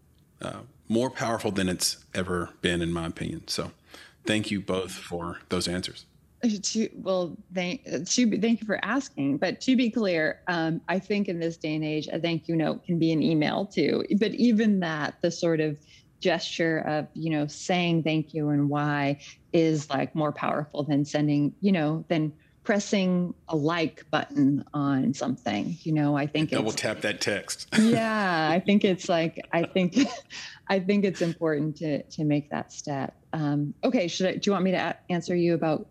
[0.40, 3.48] uh, more powerful than it's ever been, in my opinion.
[3.48, 3.72] So
[4.26, 6.04] thank you both for those answers.
[6.42, 9.38] To, well, thank, to, thank you for asking.
[9.38, 12.56] But to be clear, um, I think in this day and age, a thank you
[12.56, 14.04] note can be an email too.
[14.18, 15.78] But even that, the sort of
[16.18, 19.20] gesture of, you know, saying thank you and why
[19.52, 22.32] is like more powerful than sending, you know, than
[22.64, 25.76] pressing a like button on something.
[25.82, 27.68] You know, I think double tap that text.
[27.78, 29.96] yeah, I think it's like I think
[30.68, 33.14] I think it's important to to make that step.
[33.32, 35.88] Um, okay, should I, do you want me to a- answer you about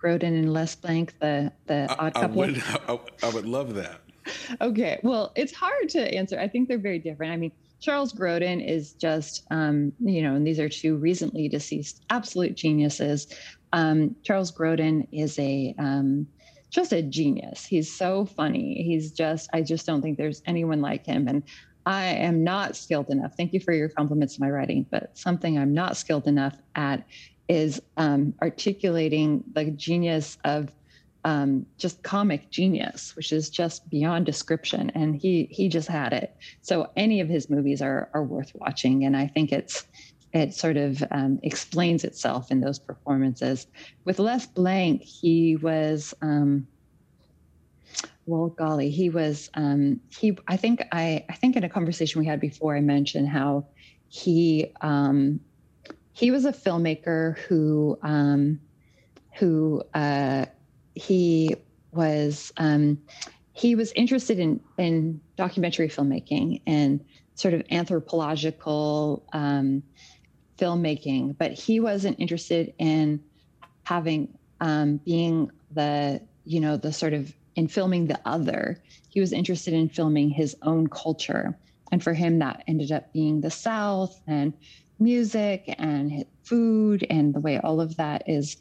[0.00, 2.42] Grodin and Les Blank, the the I, odd couple?
[2.42, 4.00] I would, I, I would love that.
[4.60, 6.38] okay, well, it's hard to answer.
[6.38, 7.32] I think they're very different.
[7.32, 12.02] I mean, Charles Grodin is just, um, you know, and these are two recently deceased
[12.10, 13.28] absolute geniuses.
[13.72, 16.26] Um, Charles Grodin is a um,
[16.70, 17.64] just a genius.
[17.64, 18.82] He's so funny.
[18.82, 21.28] He's just, I just don't think there's anyone like him.
[21.28, 21.42] And
[21.86, 23.34] I am not skilled enough.
[23.36, 27.06] Thank you for your compliments to my writing, but something I'm not skilled enough at
[27.48, 30.70] is um, articulating the genius of
[31.24, 34.90] um, just comic genius, which is just beyond description.
[34.94, 36.36] And he he just had it.
[36.62, 39.86] So any of his movies are are worth watching, and I think it's
[40.36, 43.66] it sort of um, explains itself in those performances.
[44.04, 46.14] With Les Blank, he was.
[46.22, 46.66] Um,
[48.26, 49.50] well, golly, he was.
[49.54, 53.28] Um, he, I think, I, I think in a conversation we had before, I mentioned
[53.28, 53.66] how
[54.08, 55.40] he, um,
[56.12, 58.60] he was a filmmaker who, um,
[59.38, 60.46] who uh,
[60.94, 61.54] he
[61.92, 62.98] was, um,
[63.52, 67.02] he was interested in in documentary filmmaking and
[67.36, 69.82] sort of anthropological um,
[70.58, 73.22] filmmaking, but he wasn't interested in
[73.84, 78.82] having um, being the you know the sort of in filming the other.
[79.08, 81.58] He was interested in filming his own culture,
[81.92, 84.52] and for him that ended up being the South and
[84.98, 88.56] music and food and the way all of that is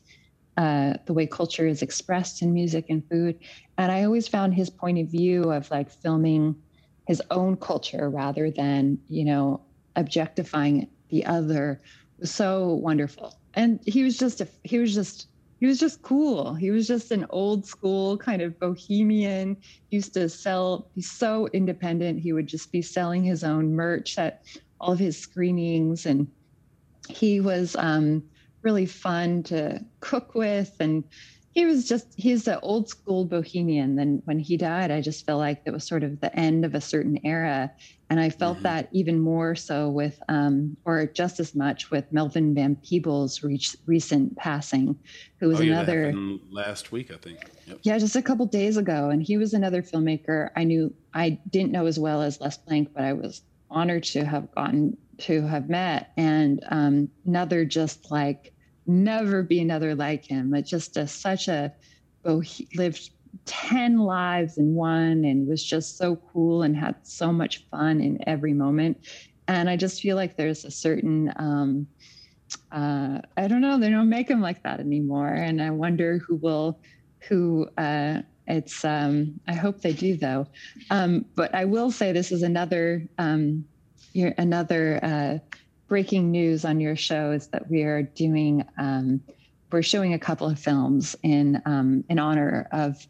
[0.57, 3.39] uh, the way culture is expressed in music and food.
[3.77, 6.55] And I always found his point of view of like filming
[7.07, 9.61] his own culture rather than you know
[9.95, 11.79] objectifying the other.
[12.19, 13.39] Was so wonderful.
[13.53, 15.27] And he was just a he was just
[15.59, 16.53] he was just cool.
[16.53, 19.57] He was just an old school kind of bohemian.
[19.89, 22.19] He used to sell he's so independent.
[22.19, 24.43] He would just be selling his own merch at
[24.81, 26.05] all of his screenings.
[26.05, 26.27] And
[27.07, 28.23] he was um,
[28.61, 30.75] really fun to cook with.
[30.81, 31.05] And
[31.55, 33.95] he was just he's an old school bohemian.
[33.95, 36.75] Then when he died i just felt like it was sort of the end of
[36.75, 37.71] a certain era.
[38.09, 38.63] And i felt mm-hmm.
[38.63, 43.75] that even more so with um, or just as much with melvin van peebles reach,
[43.87, 44.99] recent passing
[45.39, 46.13] who was oh, yeah, another
[46.51, 47.39] last week i think.
[47.67, 47.79] Yep.
[47.81, 49.09] yeah just a couple days ago.
[49.09, 52.89] And he was another filmmaker i knew i didn't know as well as les blank
[52.93, 53.41] but i was
[53.71, 56.11] honored to have gotten to have met.
[56.17, 58.53] And um, another just like
[58.87, 60.51] never be another like him.
[60.51, 61.73] But just a, such a,
[62.43, 63.11] he lived
[63.45, 68.17] 10 lives in one and was just so cool and had so much fun in
[68.27, 68.97] every moment.
[69.47, 71.87] And I just feel like there's a certain, um,
[72.71, 75.27] uh, I don't know, they don't make them like that anymore.
[75.27, 76.79] And I wonder who will,
[77.27, 80.47] who, uh, it's, um, I hope they do though.
[80.89, 83.65] Um, but I will say this is another, um,
[84.15, 85.37] another, uh,
[85.87, 89.21] breaking news on your show is that we are doing um,
[89.71, 93.05] we're showing a couple of films in um, in honor of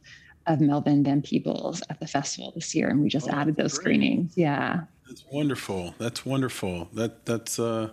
[0.47, 3.73] of Melvin Van Peebles at the festival this year, and we just oh, added those
[3.73, 3.84] great.
[3.84, 4.38] screenings.
[4.38, 5.95] Yeah, that's wonderful.
[5.97, 6.89] That's wonderful.
[6.93, 7.89] That that's uh,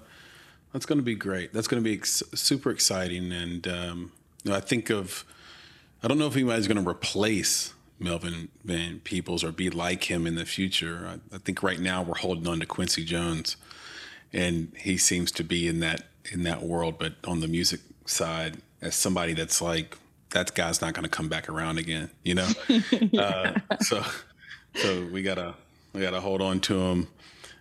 [0.73, 1.53] that's going to be great.
[1.53, 4.13] That's going to be ex- super exciting, and um,
[4.45, 5.25] you know, I think of
[6.03, 10.27] I don't know if anybody's going to replace Melvin Van Peebles or be like him
[10.27, 11.07] in the future.
[11.33, 13.57] I, I think right now we're holding on to Quincy Jones
[14.33, 16.97] and he seems to be in that in that world.
[16.99, 19.97] But on the music side, as somebody that's like
[20.31, 22.49] that guy's not going to come back around again, you know.
[23.01, 23.59] yeah.
[23.71, 24.03] uh, so
[24.75, 25.55] so we gotta
[25.93, 27.09] we gotta hold on to him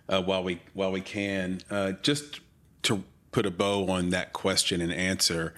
[0.08, 1.60] uh, while we while we can.
[1.70, 2.40] Uh, just
[2.82, 5.54] to put a bow on that question and answer.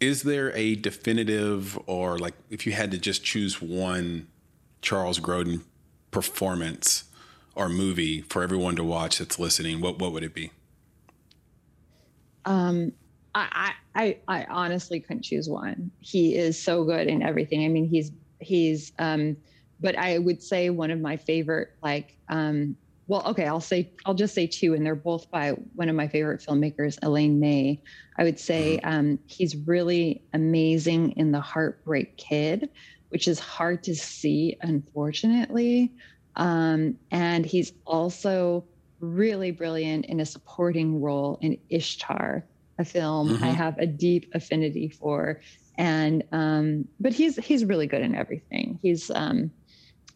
[0.00, 4.26] Is there a definitive, or like if you had to just choose one
[4.80, 5.62] Charles Grodin
[6.10, 7.04] performance
[7.54, 10.50] or movie for everyone to watch that's listening, what what would it be?
[12.44, 12.92] Um,
[13.34, 15.90] I, I I honestly couldn't choose one.
[16.00, 17.64] He is so good in everything.
[17.64, 19.36] I mean, he's he's um,
[19.80, 22.76] but I would say one of my favorite like um,
[23.08, 26.08] well, okay, I'll say I'll just say two, and they're both by one of my
[26.08, 27.80] favorite filmmakers, Elaine May.
[28.16, 28.88] I would say mm-hmm.
[28.88, 32.70] um, he's really amazing in The Heartbreak Kid,
[33.08, 35.92] which is hard to see, unfortunately.
[36.36, 38.64] Um, and he's also
[39.00, 42.44] really brilliant in a supporting role in Ishtar,
[42.78, 43.44] a film mm-hmm.
[43.44, 45.40] I have a deep affinity for.
[45.76, 48.78] And um, but he's he's really good in everything.
[48.82, 49.50] He's um,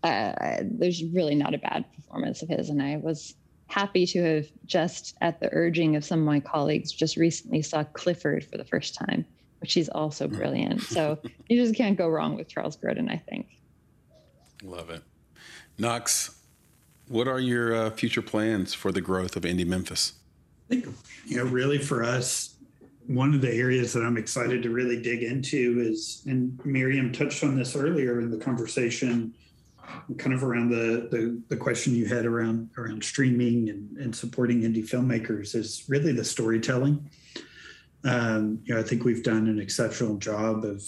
[0.03, 3.35] uh, there's really not a bad performance of his, and I was
[3.69, 7.85] happy to have just at the urging of some of my colleagues just recently saw
[7.85, 9.25] Clifford for the first time,
[9.61, 10.37] which he's also mm.
[10.37, 10.83] brilliant.
[10.83, 11.19] so
[11.49, 13.49] you just can't go wrong with Charles Grodin, I think.
[14.63, 15.03] Love it.
[15.79, 16.37] Knox,
[17.09, 20.15] what are your uh, future plans for the growth of Indie Memphis?
[20.71, 20.87] I think,
[21.27, 22.57] you know, really for us,
[23.07, 27.45] one of the areas that I'm excited to really dig into is, and Miriam touched
[27.45, 29.33] on this earlier in the conversation,
[30.19, 34.63] kind of around the the, the question you had around around streaming and, and supporting
[34.63, 37.09] indie filmmakers is really the storytelling.
[38.03, 40.83] Um, you know, I think we've done an exceptional job of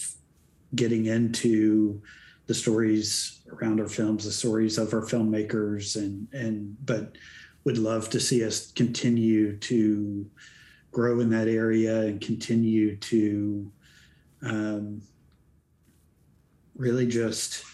[0.75, 2.03] getting into
[2.49, 7.17] the stories around our films, the stories of our filmmakers, and and but
[7.65, 10.29] would love to see us continue to
[10.91, 13.71] grow in that area and continue to
[14.43, 15.03] um,
[16.75, 17.65] really just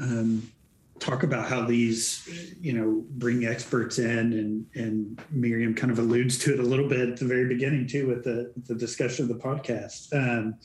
[0.00, 0.50] um,
[0.98, 6.38] talk about how these, you know, bring experts in, and and Miriam kind of alludes
[6.38, 9.28] to it a little bit at the very beginning too, with the the discussion of
[9.28, 10.12] the podcast.
[10.12, 10.56] Um,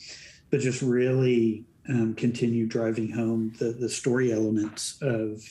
[0.50, 5.42] but just really um, continue driving home the the story elements of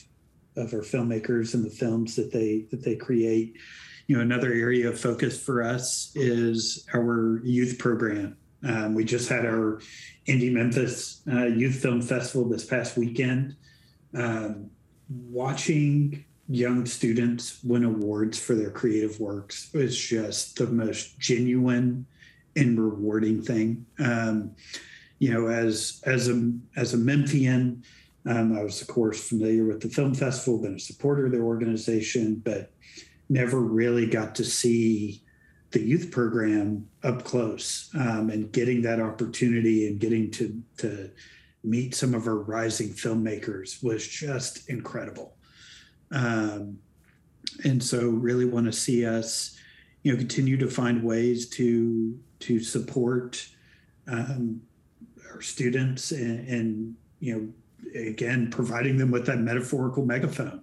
[0.56, 3.56] of our filmmakers and the films that they that they create.
[4.06, 8.36] You know, another area of focus for us is our youth program.
[8.66, 9.80] Um, we just had our
[10.26, 13.54] Indie Memphis uh, Youth Film Festival this past weekend.
[14.14, 14.70] Um,
[15.08, 22.06] watching young students win awards for their creative works is just the most genuine
[22.56, 23.86] and rewarding thing.
[23.98, 24.56] Um,
[25.18, 27.82] you know, as as a as a Memphian,
[28.26, 31.44] um, I was of course familiar with the film festival, been a supporter of their
[31.44, 32.72] organization, but
[33.28, 35.22] never really got to see
[35.70, 41.10] the youth program up close um, and getting that opportunity and getting to to
[41.64, 45.36] meet some of our rising filmmakers was just incredible.
[46.10, 46.78] Um,
[47.64, 49.56] and so really want to see us,
[50.02, 53.46] you know, continue to find ways to to support
[54.06, 54.62] um,
[55.38, 60.62] our students and, and you know again providing them with that metaphorical megaphone.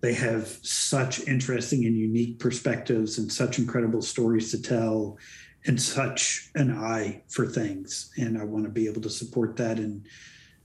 [0.00, 5.18] They have such interesting and unique perspectives and such incredible stories to tell
[5.66, 8.10] and such an eye for things.
[8.16, 10.06] And i want to be able to support that and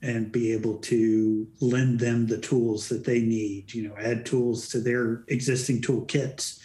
[0.02, 4.70] and be able to lend them the tools that they need you know add tools
[4.70, 6.60] to their existing toolkits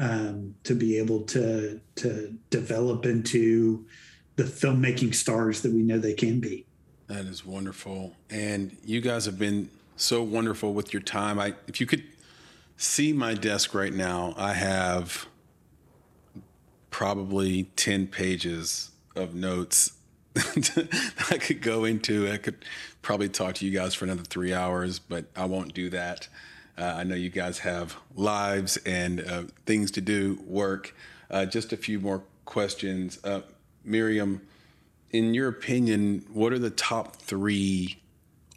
[0.00, 3.86] um, to be able to to develop into
[4.36, 6.64] the filmmaking stars that we know they can be
[7.06, 11.80] that is wonderful and you guys have been so wonderful with your time i if
[11.80, 12.02] you could
[12.76, 15.26] see my desk right now i have
[16.90, 19.92] probably 10 pages of notes
[21.30, 22.30] I could go into.
[22.30, 22.64] I could
[23.02, 26.28] probably talk to you guys for another three hours, but I won't do that.
[26.78, 30.94] Uh, I know you guys have lives and uh, things to do, work.
[31.30, 33.22] Uh, just a few more questions.
[33.84, 34.42] Miriam,
[35.10, 37.98] in your opinion, what are the top three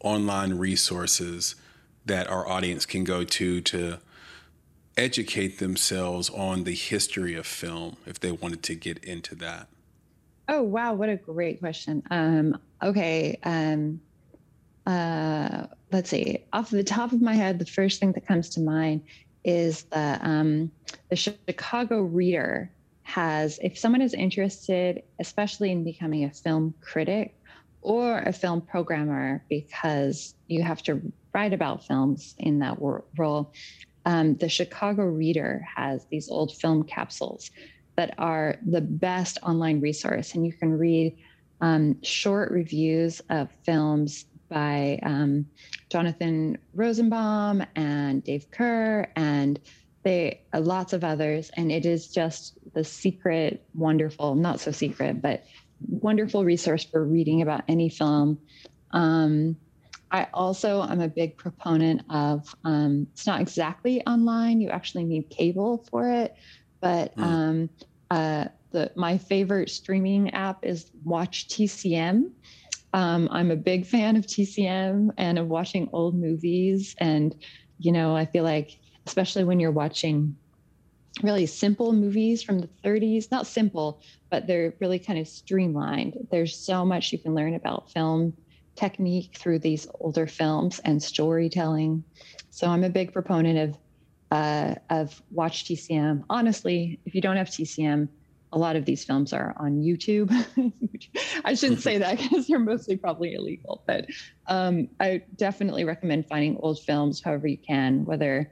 [0.02, 1.56] online resources
[2.06, 3.97] that our audience can go to to
[4.97, 9.68] educate themselves on the history of film if they wanted to get into that?
[10.47, 12.03] Oh wow, what a great question.
[12.11, 13.99] Um, okay, um,
[14.85, 16.45] uh, let's see.
[16.53, 19.02] Off the top of my head, the first thing that comes to mind
[19.43, 20.72] is the um,
[21.10, 22.72] the Chicago Reader
[23.06, 23.60] has.
[23.61, 27.36] If someone is interested, especially in becoming a film critic
[27.82, 31.02] or a film programmer, because you have to
[31.34, 33.53] write about films in that role.
[34.06, 37.52] Um, the Chicago Reader has these old film capsules
[37.95, 40.34] that are the best online resource.
[40.34, 41.15] And you can read
[41.61, 45.45] um, short reviews of films by um,
[45.90, 49.60] Jonathan Rosenbaum and Dave Kehr and
[50.06, 51.52] they uh, lots of others.
[51.57, 55.44] And it is just the secret, wonderful, not so secret, but
[55.90, 58.38] wonderful resource for reading about any film.
[58.91, 59.57] Um,
[60.11, 64.61] I also am a big proponent of um, it's not exactly online.
[64.61, 66.36] You actually need cable for it,
[66.80, 67.23] but mm.
[67.23, 67.69] um,
[68.11, 72.32] uh, the my favorite streaming app is Watch TCM.
[72.94, 76.95] Um, I'm a big fan of TCM and of watching old movies.
[76.99, 77.36] And,
[77.77, 80.36] you know, I feel like, especially when you're watching
[81.23, 86.27] really simple movies from the 30s, not simple, but they're really kind of streamlined.
[86.30, 88.34] There's so much you can learn about film
[88.76, 92.03] technique through these older films and storytelling.
[92.49, 93.77] So I'm a big proponent of
[94.32, 96.23] uh, of Watch TCM.
[96.30, 98.10] Honestly, if you don't have TCM,
[98.52, 100.32] a lot of these films are on YouTube.
[101.45, 104.07] I shouldn't say that because they're mostly probably illegal, but
[104.48, 108.52] um, I definitely recommend finding old films however you can, whether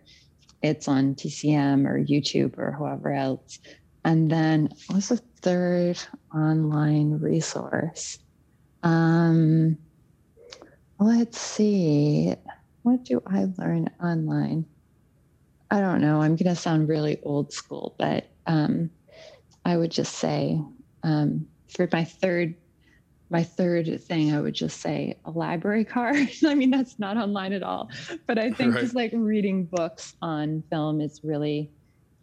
[0.64, 3.60] it's on TCM or YouTube or whoever else.
[4.06, 6.00] And then what's the third
[6.34, 8.20] online resource?
[8.82, 9.78] Um,
[11.00, 12.34] let's see.
[12.82, 14.66] What do I learn online?
[15.70, 16.22] I don't know.
[16.22, 18.90] I'm going to sound really old school, but um,
[19.66, 20.60] I would just say
[21.04, 22.56] um, for my third
[23.34, 26.30] my third thing I would just say a library card.
[26.46, 27.90] I mean that's not online at all,
[28.28, 28.82] but I think right.
[28.82, 31.72] just like reading books on film is really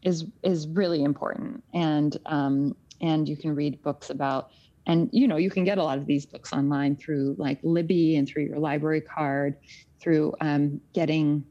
[0.02, 4.50] is is really important and um, and you can read books about
[4.86, 8.16] and you know you can get a lot of these books online through like Libby
[8.16, 9.56] and through your library card
[10.00, 11.44] through um, getting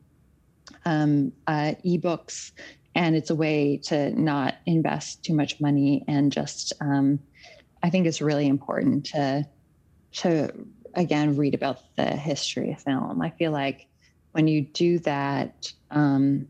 [0.86, 2.54] um, uh, ebooks
[2.96, 7.20] and it's a way to not invest too much money and just um,
[7.84, 9.46] i think it's really important to
[10.12, 10.52] to
[10.96, 13.22] again read about the history of film.
[13.22, 13.88] I feel like
[14.32, 16.48] when you do that um,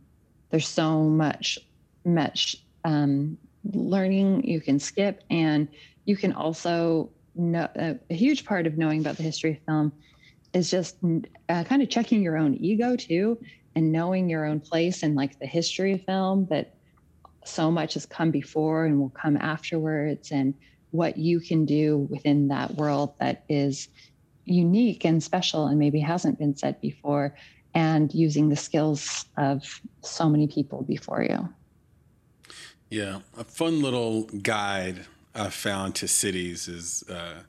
[0.50, 1.60] there's so much
[2.06, 3.38] much um,
[3.74, 5.24] learning you can skip.
[5.30, 5.68] And
[6.06, 9.94] you can also know a huge part of knowing about the history of film
[10.54, 10.98] is just
[11.50, 13.38] uh, kind of checking your own ego too
[13.76, 16.74] and knowing your own place and like the history of film that
[17.46, 20.32] so much has come before and will come afterwards.
[20.32, 20.54] And
[20.92, 23.90] what you can do within that world that is
[24.46, 27.36] unique and special and maybe hasn't been said before
[27.76, 31.48] and using the skills of so many people before you.
[32.90, 35.06] Yeah a fun little guide
[35.36, 37.44] i found to cities is uh,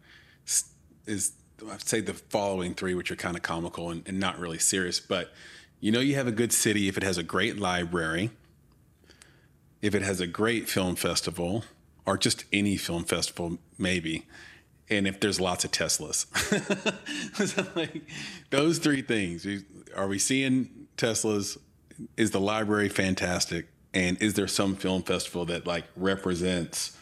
[1.06, 1.32] is
[1.70, 5.00] i'd say the following three which are kind of comical and, and not really serious
[5.00, 5.32] but
[5.80, 8.30] you know, you have a good city if it has a great library,
[9.80, 11.64] if it has a great film festival,
[12.06, 14.27] or just any film festival, maybe,
[14.90, 16.27] and if there's lots of Teslas.
[17.77, 18.02] like
[18.51, 19.47] those three things.
[19.97, 21.56] Are we seeing Teslas?
[22.16, 23.68] Is the library fantastic?
[23.94, 26.97] And is there some film festival that like represents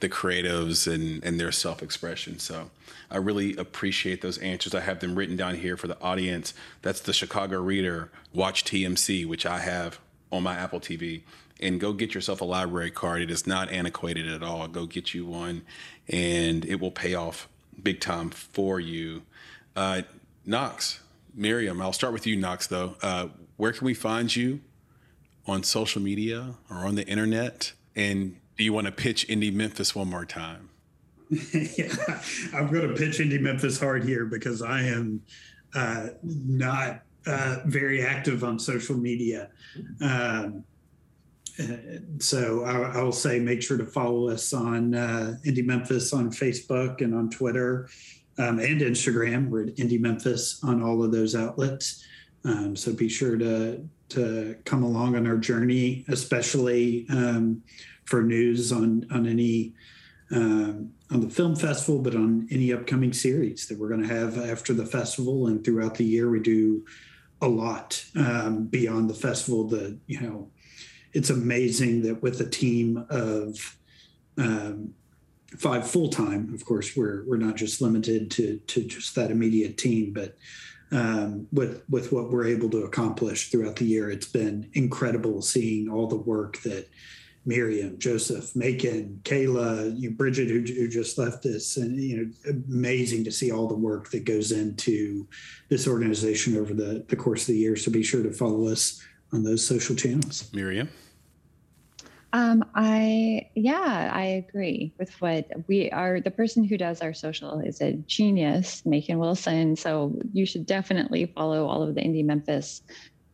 [0.00, 2.38] the creatives and, and their self expression?
[2.38, 2.70] So
[3.10, 4.74] I really appreciate those answers.
[4.74, 6.54] I have them written down here for the audience.
[6.82, 9.98] That's the Chicago Reader Watch TMC, which I have
[10.32, 11.22] on my Apple TV.
[11.60, 13.22] And go get yourself a library card.
[13.22, 14.66] It is not antiquated at all.
[14.66, 15.62] Go get you one,
[16.08, 17.48] and it will pay off
[17.80, 19.22] big time for you.
[19.76, 20.02] Uh,
[20.44, 21.00] Knox,
[21.34, 22.96] Miriam, I'll start with you, Knox, though.
[23.02, 24.60] Uh, where can we find you
[25.46, 27.72] on social media or on the internet?
[27.94, 30.70] And do you want to pitch Indie Memphis one more time?
[31.30, 31.94] yeah,
[32.54, 35.22] I'm going to pitch Indie Memphis hard here because I am
[35.74, 39.50] uh, not uh, very active on social media.
[40.00, 40.64] Um,
[42.18, 46.30] so I, I, will say make sure to follow us on uh, Indie Memphis on
[46.30, 47.88] Facebook and on Twitter
[48.38, 49.48] um, and Instagram.
[49.48, 52.04] We're at Indie Memphis on all of those outlets.
[52.44, 57.62] Um, so be sure to to come along on our journey, especially um,
[58.04, 59.74] for news on on any
[60.30, 64.38] um, on the film festival, but on any upcoming series that we're going to have
[64.38, 66.28] after the festival and throughout the year.
[66.28, 66.84] We do
[67.40, 69.64] a lot um, beyond the festival.
[69.64, 70.50] The you know,
[71.14, 73.76] it's amazing that with a team of
[74.36, 74.92] um,
[75.56, 79.78] five full time, of course, we're we're not just limited to to just that immediate
[79.78, 80.36] team, but
[80.90, 85.88] um, with with what we're able to accomplish throughout the year, it's been incredible seeing
[85.88, 86.88] all the work that
[87.46, 93.22] Miriam, Joseph, Macon, Kayla, you, Bridget, who, who just left us, and you know, amazing
[93.24, 95.28] to see all the work that goes into
[95.68, 97.76] this organization over the, the course of the year.
[97.76, 100.50] So be sure to follow us on those social channels.
[100.54, 100.88] Miriam.
[102.34, 106.20] Um, I yeah, I agree with what we are.
[106.20, 109.76] The person who does our social is a genius, Macon Wilson.
[109.76, 112.82] So you should definitely follow all of the Indie Memphis,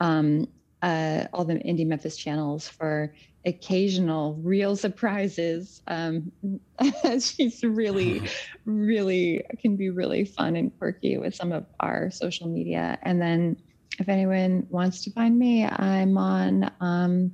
[0.00, 0.48] um,
[0.82, 3.14] uh, all the Indie Memphis channels for
[3.46, 5.80] occasional real surprises.
[5.86, 6.30] Um,
[7.20, 8.20] she's really,
[8.66, 12.98] really can be really fun and quirky with some of our social media.
[13.00, 13.56] And then
[13.98, 17.32] if anyone wants to find me, I'm on, um,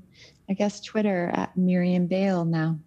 [0.48, 2.78] I guess, Twitter at Miriam Bale now.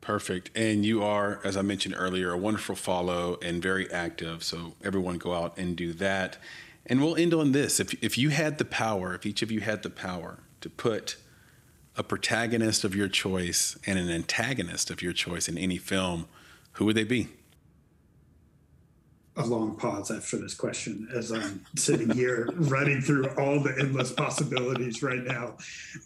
[0.00, 0.50] Perfect.
[0.56, 4.42] And you are, as I mentioned earlier, a wonderful follow and very active.
[4.42, 6.38] So everyone go out and do that.
[6.86, 7.78] And we'll end on this.
[7.78, 11.16] If, if you had the power, if each of you had the power to put
[11.96, 16.26] a protagonist of your choice and an antagonist of your choice in any film,
[16.72, 17.28] who would they be?
[19.36, 24.12] A long pause after this question as I'm sitting here running through all the endless
[24.12, 25.56] possibilities right now.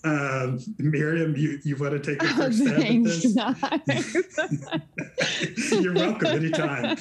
[0.04, 5.72] Um, Miriam, you, you want to take the first oh, stab at this?
[5.82, 6.96] You're welcome anytime.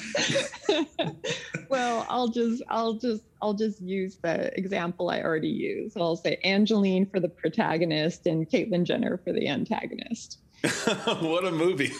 [1.68, 5.96] well, I'll just I'll just I'll just use the example I already used.
[5.96, 10.40] I'll say Angelyne for the protagonist and Caitlyn Jenner for the antagonist.
[11.20, 11.92] what a movie.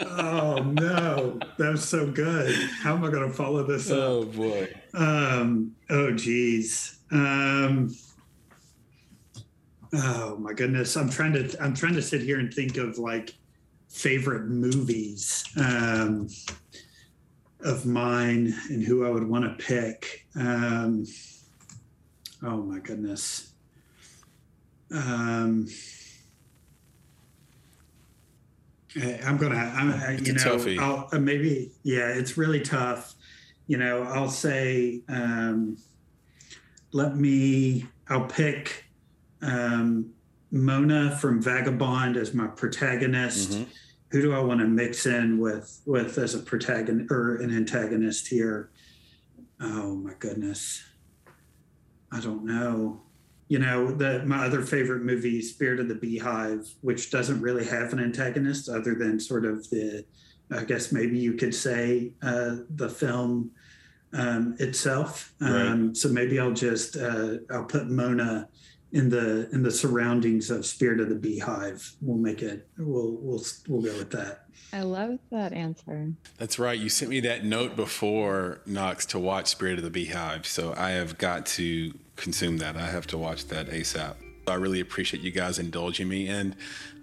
[0.00, 2.54] oh no, that was so good.
[2.82, 3.98] How am I going to follow this up?
[3.98, 4.72] Oh boy.
[4.94, 7.00] Um, oh geez.
[7.10, 7.94] Um,
[9.94, 10.96] oh my goodness.
[10.96, 13.34] I'm trying to I'm trying to sit here and think of like
[13.88, 16.28] favorite movies um,
[17.60, 20.26] of mine and who I would want to pick.
[20.36, 21.04] Um,
[22.42, 23.52] oh my goodness.
[24.90, 25.66] Um,
[29.24, 33.14] I'm gonna, I'm, you know, I'll, uh, maybe, yeah, it's really tough.
[33.66, 35.76] You know, I'll say, um,
[36.92, 38.84] let me, I'll pick
[39.42, 40.10] um,
[40.50, 43.50] Mona from Vagabond as my protagonist.
[43.50, 43.64] Mm-hmm.
[44.10, 48.28] Who do I want to mix in with with as a protagonist or an antagonist
[48.28, 48.70] here?
[49.60, 50.82] Oh my goodness,
[52.10, 53.02] I don't know
[53.48, 57.92] you know, the my other favorite movie, Spirit of the Beehive, which doesn't really have
[57.92, 60.04] an antagonist other than sort of the,
[60.52, 63.50] I guess maybe you could say uh, the film
[64.12, 65.32] um, itself.
[65.40, 65.96] Um, right.
[65.96, 68.48] So maybe I'll just uh, I'll put Mona
[68.92, 71.92] in the in the surroundings of Spirit of the Beehive.
[72.00, 72.68] We'll make it.
[72.78, 74.44] We'll we'll we'll go with that.
[74.72, 76.12] I love that answer.
[76.36, 76.78] That's right.
[76.78, 80.90] You sent me that note before Knox to watch Spirit of the Beehive, so I
[80.90, 82.76] have got to consume that.
[82.76, 84.14] I have to watch that ASAP.
[84.46, 86.56] I really appreciate you guys indulging me and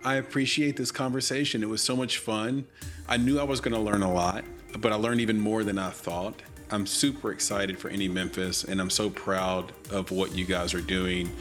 [0.03, 1.63] I appreciate this conversation.
[1.63, 2.65] It was so much fun.
[3.07, 4.43] I knew I was going to learn a lot,
[4.79, 6.41] but I learned even more than I thought.
[6.71, 10.81] I'm super excited for Indie Memphis and I'm so proud of what you guys are
[10.81, 11.31] doing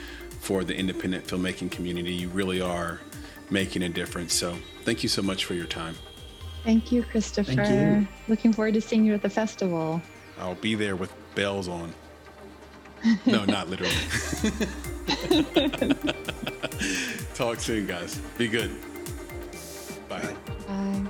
[0.44, 2.12] for the independent filmmaking community.
[2.12, 3.00] You really are
[3.48, 4.34] making a difference.
[4.34, 4.54] So,
[4.84, 5.94] thank you so much for your time.
[6.64, 7.64] Thank you, Christopher.
[7.64, 8.06] Thank you.
[8.28, 10.02] Looking forward to seeing you at the festival.
[10.38, 11.94] I'll be there with bells on.
[13.26, 13.94] No, not literally.
[17.34, 18.16] Talk soon, guys.
[18.38, 18.70] Be good.
[20.08, 20.34] Bye.
[20.66, 21.02] Bye.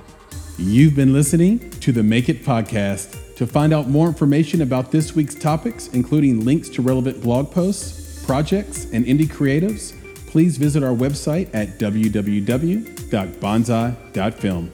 [0.57, 3.21] You've been listening to the Make It podcast.
[3.35, 8.04] To find out more information about this week's topics, including links to relevant blog posts,
[8.25, 9.93] projects, and indie creatives,
[10.27, 14.71] please visit our website at www.bonsai.film.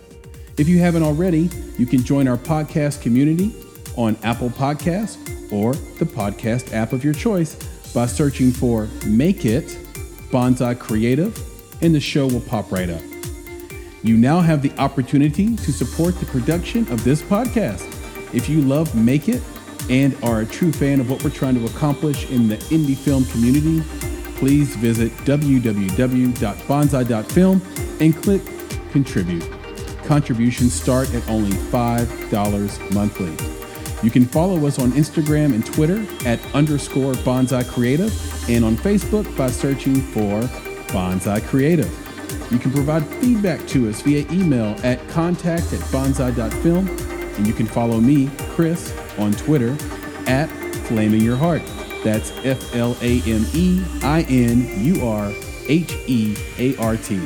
[0.58, 3.56] If you haven't already, you can join our podcast community
[3.96, 5.18] on Apple Podcasts
[5.52, 7.56] or the podcast app of your choice
[7.94, 9.78] by searching for Make It
[10.32, 11.38] Bonsai Creative,
[11.84, 13.02] and the show will pop right up.
[14.04, 17.86] You now have the opportunity to support the production of this podcast.
[18.34, 19.44] If you love Make It
[19.90, 23.26] and are a true fan of what we're trying to accomplish in the indie film
[23.26, 23.82] community,
[24.38, 27.62] please visit www.bonsai.film
[28.00, 28.42] and click
[28.92, 29.50] Contribute.
[30.06, 33.36] Contributions start at only $5 monthly.
[34.04, 38.12] You can follow us on Instagram and Twitter at underscore bonsai creative
[38.50, 40.42] and on Facebook by searching for
[40.92, 41.90] bonsai creative.
[42.52, 46.88] You can provide feedback to us via email at contact at bonsai.film
[47.38, 49.78] and you can follow me, Chris, on Twitter
[50.28, 50.48] at
[50.88, 51.62] Flaming Your Heart.
[52.04, 55.32] That's F L A M E I N U R
[55.68, 57.22] H E A R T.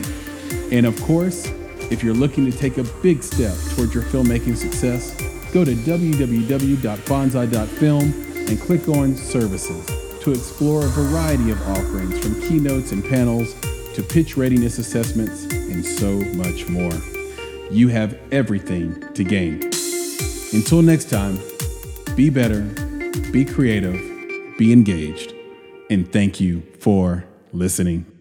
[0.71, 1.47] And of course,
[1.91, 5.13] if you're looking to take a big step towards your filmmaking success,
[5.51, 8.13] go to www.bonsai.film
[8.47, 9.85] and click on Services
[10.21, 13.55] to explore a variety of offerings from keynotes and panels
[13.93, 16.91] to pitch readiness assessments and so much more.
[17.71, 19.63] You have everything to gain.
[20.53, 21.37] Until next time,
[22.15, 22.61] be better,
[23.31, 23.99] be creative,
[24.57, 25.33] be engaged,
[25.89, 28.14] and thank you for listening.